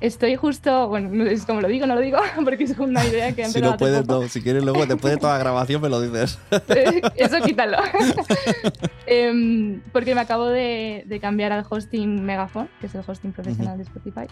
estoy 0.00 0.36
justo, 0.36 0.88
bueno, 0.88 1.08
no 1.12 1.24
es 1.24 1.44
como 1.44 1.60
lo 1.60 1.68
digo, 1.68 1.86
no 1.86 1.94
lo 1.94 2.00
digo, 2.00 2.18
porque 2.44 2.64
es 2.64 2.78
una 2.78 3.04
idea 3.04 3.34
que 3.34 3.44
si 3.46 3.60
no 3.60 3.76
puedes, 3.76 4.06
no. 4.06 4.28
Si 4.28 4.40
quieres, 4.42 4.64
luego 4.64 4.86
después 4.86 5.14
de 5.14 5.18
toda 5.18 5.34
la 5.34 5.38
grabación 5.40 5.82
me 5.82 5.88
lo 5.88 6.00
dices. 6.00 6.38
Eso 7.16 7.40
quítalo. 7.44 7.78
Em, 9.06 9.80
porque 9.92 10.14
me 10.14 10.20
acabo 10.20 10.46
de, 10.46 11.02
de 11.06 11.20
cambiar 11.20 11.50
al 11.50 11.64
hosting 11.68 12.24
Megaphone, 12.24 12.68
que 12.80 12.88
es 12.88 12.94
el 12.94 13.02
hosting 13.06 13.32
profesional 13.32 13.78
de 13.78 13.84
Spotify. 13.84 14.26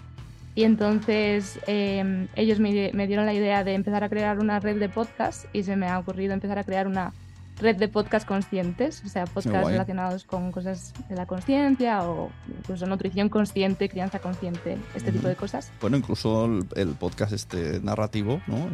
Y 0.57 0.65
entonces 0.65 1.61
em, 1.69 2.27
ellos 2.35 2.59
me, 2.59 2.91
me 2.95 3.07
dieron 3.07 3.27
la 3.27 3.35
idea 3.35 3.63
de 3.63 3.75
empezar 3.75 4.03
a 4.03 4.09
crear 4.09 4.39
una 4.41 4.59
red 4.59 4.79
de 4.81 4.89
podcasts 4.89 5.47
y 5.53 5.63
se 5.63 5.77
me 5.77 5.87
ha 5.87 5.99
ocurrido 5.99 6.33
empezar 6.33 6.59
a 6.59 6.65
crear 6.65 6.87
una 6.89 7.13
red 7.61 7.77
de 7.77 7.89
podcasts 7.89 8.27
conscientes, 8.27 9.03
o 9.05 9.09
sea, 9.09 9.25
podcasts 9.27 9.71
relacionados 9.71 10.25
con 10.25 10.53
cosas 10.53 10.93
de 11.09 11.15
la 11.15 11.27
conciencia 11.27 12.03
o 12.09 12.31
incluso 12.59 12.87
nutrición 12.87 13.29
consciente, 13.29 13.89
crianza 13.89 14.19
consciente, 14.19 14.77
este 14.95 15.13
tipo 15.13 15.29
de 15.29 15.37
cosas. 15.37 15.71
Bueno, 15.81 15.97
incluso 15.99 16.47
el, 16.47 16.67
el 16.75 16.89
podcast 16.95 17.33
este 17.33 17.81
narrativo, 17.81 18.41
¿no? 18.47 18.69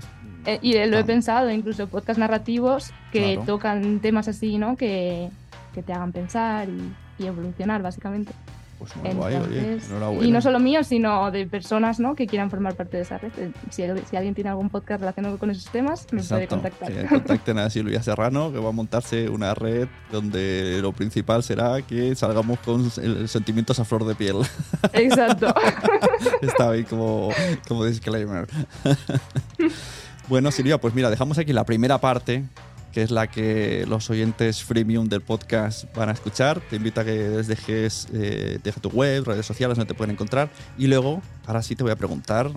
Eh, 0.46 0.58
y 0.62 0.72
lo 0.86 0.96
he 0.96 1.00
Ah. 1.00 1.04
pensado, 1.04 1.50
incluso 1.50 1.88
podcasts 1.88 2.18
narrativos 2.18 2.92
que 3.12 3.34
Claro. 3.34 3.42
tocan 3.44 4.00
temas 4.00 4.26
así, 4.28 4.56
¿no? 4.58 4.76
Que, 4.76 5.30
que 5.74 5.82
te 5.82 5.92
hagan 5.92 6.10
pensar 6.12 6.68
y, 6.68 6.92
y 7.22 7.26
evolucionar, 7.26 7.82
básicamente. 7.82 8.32
Pues 8.82 8.96
muy 8.96 9.10
guay, 9.12 9.36
oye. 9.36 9.58
Entonces, 9.60 9.90
Enhorabuena. 9.90 10.26
y 10.26 10.32
no 10.32 10.40
solo 10.42 10.58
míos, 10.58 10.88
sino 10.88 11.30
de 11.30 11.46
personas, 11.46 12.00
¿no? 12.00 12.16
Que 12.16 12.26
quieran 12.26 12.50
formar 12.50 12.74
parte 12.74 12.96
de 12.96 13.04
esa 13.04 13.18
red. 13.18 13.30
Eh, 13.38 13.52
Si, 13.70 13.82
si 14.10 14.16
alguien 14.16 14.34
tiene 14.34 14.50
algún 14.50 14.70
podcast 14.70 14.98
relacionado 15.00 15.38
con 15.38 15.50
esos 15.50 15.66
temas, 15.70 16.06
me 16.10 16.20
puede 16.22 16.44
Exacto, 16.44 16.56
contactar. 16.56 16.92
que 16.92 17.06
contacten 17.06 17.58
a 17.58 17.70
Silvia 17.70 18.02
Serrano, 18.02 18.50
que 18.52 18.58
va 18.58 18.70
a 18.70 18.72
montarse 18.72 19.28
una 19.28 19.54
red 19.54 19.86
donde 20.10 20.80
lo 20.82 20.92
principal 20.92 21.42
será 21.44 21.80
que 21.82 22.14
salgamos 22.16 22.58
con 22.60 22.90
sentimientos 23.28 23.78
a 23.78 23.84
flor 23.84 24.04
de 24.04 24.14
piel. 24.16 24.36
Exacto. 24.92 25.54
Está 26.42 26.70
ahí 26.70 26.82
como, 26.82 27.30
como 27.68 27.84
disclaimer. 27.84 28.48
bueno, 30.28 30.50
Silvia, 30.50 30.78
pues 30.78 30.94
mira, 30.94 31.10
dejamos 31.10 31.38
aquí 31.38 31.52
la 31.52 31.64
primera 31.64 31.98
parte, 31.98 32.44
que 32.92 33.02
es 33.02 33.10
la 33.10 33.26
que 33.26 33.84
los 33.88 34.10
oyentes 34.10 34.62
freemium 34.62 35.08
del 35.08 35.22
podcast 35.22 35.84
van 35.96 36.10
a 36.10 36.12
escuchar. 36.12 36.60
Te 36.60 36.76
invito 36.76 37.00
a 37.00 37.04
que 37.04 37.28
les 37.28 37.46
dejes, 37.46 38.06
eh, 38.12 38.58
deja 38.62 38.80
tu 38.80 38.90
web, 38.90 39.24
redes 39.24 39.46
sociales 39.46 39.76
donde 39.76 39.92
te 39.92 39.96
pueden 39.96 40.12
encontrar. 40.12 40.50
Y 40.78 40.86
luego, 40.86 41.22
ahora 41.46 41.62
sí 41.62 41.74
te 41.74 41.82
voy 41.82 41.92
a 41.92 41.96
preguntar 41.96 42.50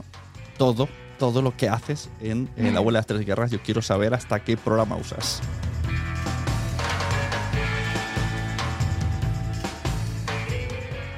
todo, 0.57 0.89
todo 1.17 1.41
lo 1.41 1.55
que 1.55 1.69
haces 1.69 2.09
en, 2.21 2.49
en 2.57 2.73
la 2.73 2.79
abuela 2.79 2.97
de 2.97 3.01
las 3.01 3.07
tres 3.07 3.25
guerras. 3.25 3.51
Yo 3.51 3.61
quiero 3.61 3.81
saber 3.81 4.13
hasta 4.13 4.43
qué 4.43 4.57
programa 4.57 4.97
usas. 4.97 5.41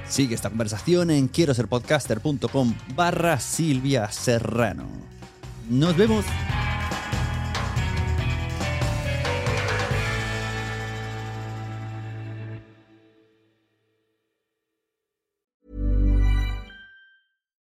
Sigue 0.07 0.35
esta 0.35 0.49
conversación 0.49 1.11
en 1.11 1.27
quiero 1.27 1.53
ser 1.53 1.67
podcaster.com 1.67 2.73
barra 2.95 3.39
Silvia 3.39 4.09
Serrano. 4.11 4.87
Nos 5.69 5.95
vemos. 5.97 6.25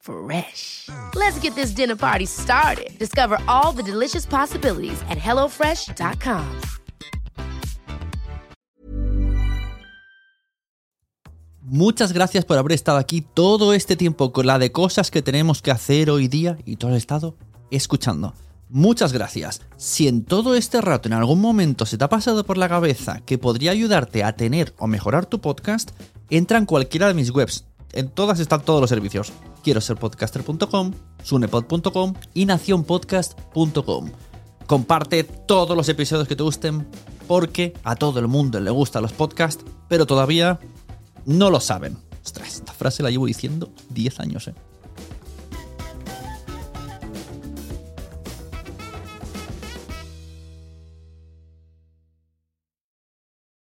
Fresh. 0.00 0.88
Let's 1.14 1.38
get 1.40 1.54
this 1.54 1.74
dinner 1.74 1.96
party 1.96 2.26
started. 2.26 2.98
Discover 2.98 3.38
all 3.46 3.72
the 3.72 3.82
delicious 3.82 4.26
possibilities 4.26 5.00
at 5.08 5.18
hellofresh.com. 5.18 6.44
Muchas 11.62 12.12
gracias 12.12 12.44
por 12.44 12.58
haber 12.58 12.72
estado 12.72 12.98
aquí 12.98 13.20
todo 13.20 13.74
este 13.74 13.94
tiempo 13.94 14.32
con 14.32 14.44
la 14.44 14.58
de 14.58 14.72
cosas 14.72 15.12
que 15.12 15.22
tenemos 15.22 15.62
que 15.62 15.70
hacer 15.70 16.10
hoy 16.10 16.26
día 16.26 16.58
y 16.64 16.76
todo 16.76 16.90
el 16.90 16.96
estado 16.96 17.36
escuchando. 17.70 18.34
Muchas 18.68 19.12
gracias. 19.12 19.60
Si 19.76 20.08
en 20.08 20.24
todo 20.24 20.56
este 20.56 20.80
rato 20.80 21.08
en 21.08 21.12
algún 21.12 21.40
momento 21.40 21.86
se 21.86 21.96
te 21.96 22.02
ha 22.02 22.08
pasado 22.08 22.44
por 22.44 22.58
la 22.58 22.68
cabeza 22.68 23.20
que 23.24 23.38
podría 23.38 23.70
ayudarte 23.70 24.24
a 24.24 24.34
tener 24.34 24.74
o 24.78 24.88
mejorar 24.88 25.26
tu 25.26 25.40
podcast, 25.40 25.90
entra 26.28 26.58
en 26.58 26.66
cualquiera 26.66 27.06
de 27.06 27.14
mis 27.14 27.30
webs. 27.30 27.69
En 27.92 28.08
todas 28.08 28.40
están 28.40 28.62
todos 28.62 28.80
los 28.80 28.90
servicios. 28.90 29.32
Quiero 29.62 29.80
ser 29.80 29.96
podcaster.com, 29.96 30.92
sunepod.com 31.22 32.14
y 32.34 32.46
nacionpodcast.com. 32.46 34.10
Comparte 34.66 35.24
todos 35.24 35.76
los 35.76 35.88
episodios 35.88 36.28
que 36.28 36.36
te 36.36 36.42
gusten 36.42 36.86
porque 37.26 37.74
a 37.84 37.96
todo 37.96 38.20
el 38.20 38.28
mundo 38.28 38.60
le 38.60 38.70
gustan 38.70 39.02
los 39.02 39.12
podcasts, 39.12 39.64
pero 39.88 40.06
todavía 40.06 40.60
no 41.26 41.50
lo 41.50 41.60
saben. 41.60 41.96
Ostras. 42.24 42.62
frase 42.76 43.02
la 43.02 43.10
llevo 43.10 43.26
diciendo 43.26 43.70
10 43.90 44.20
años, 44.20 44.48
¿eh? 44.48 44.54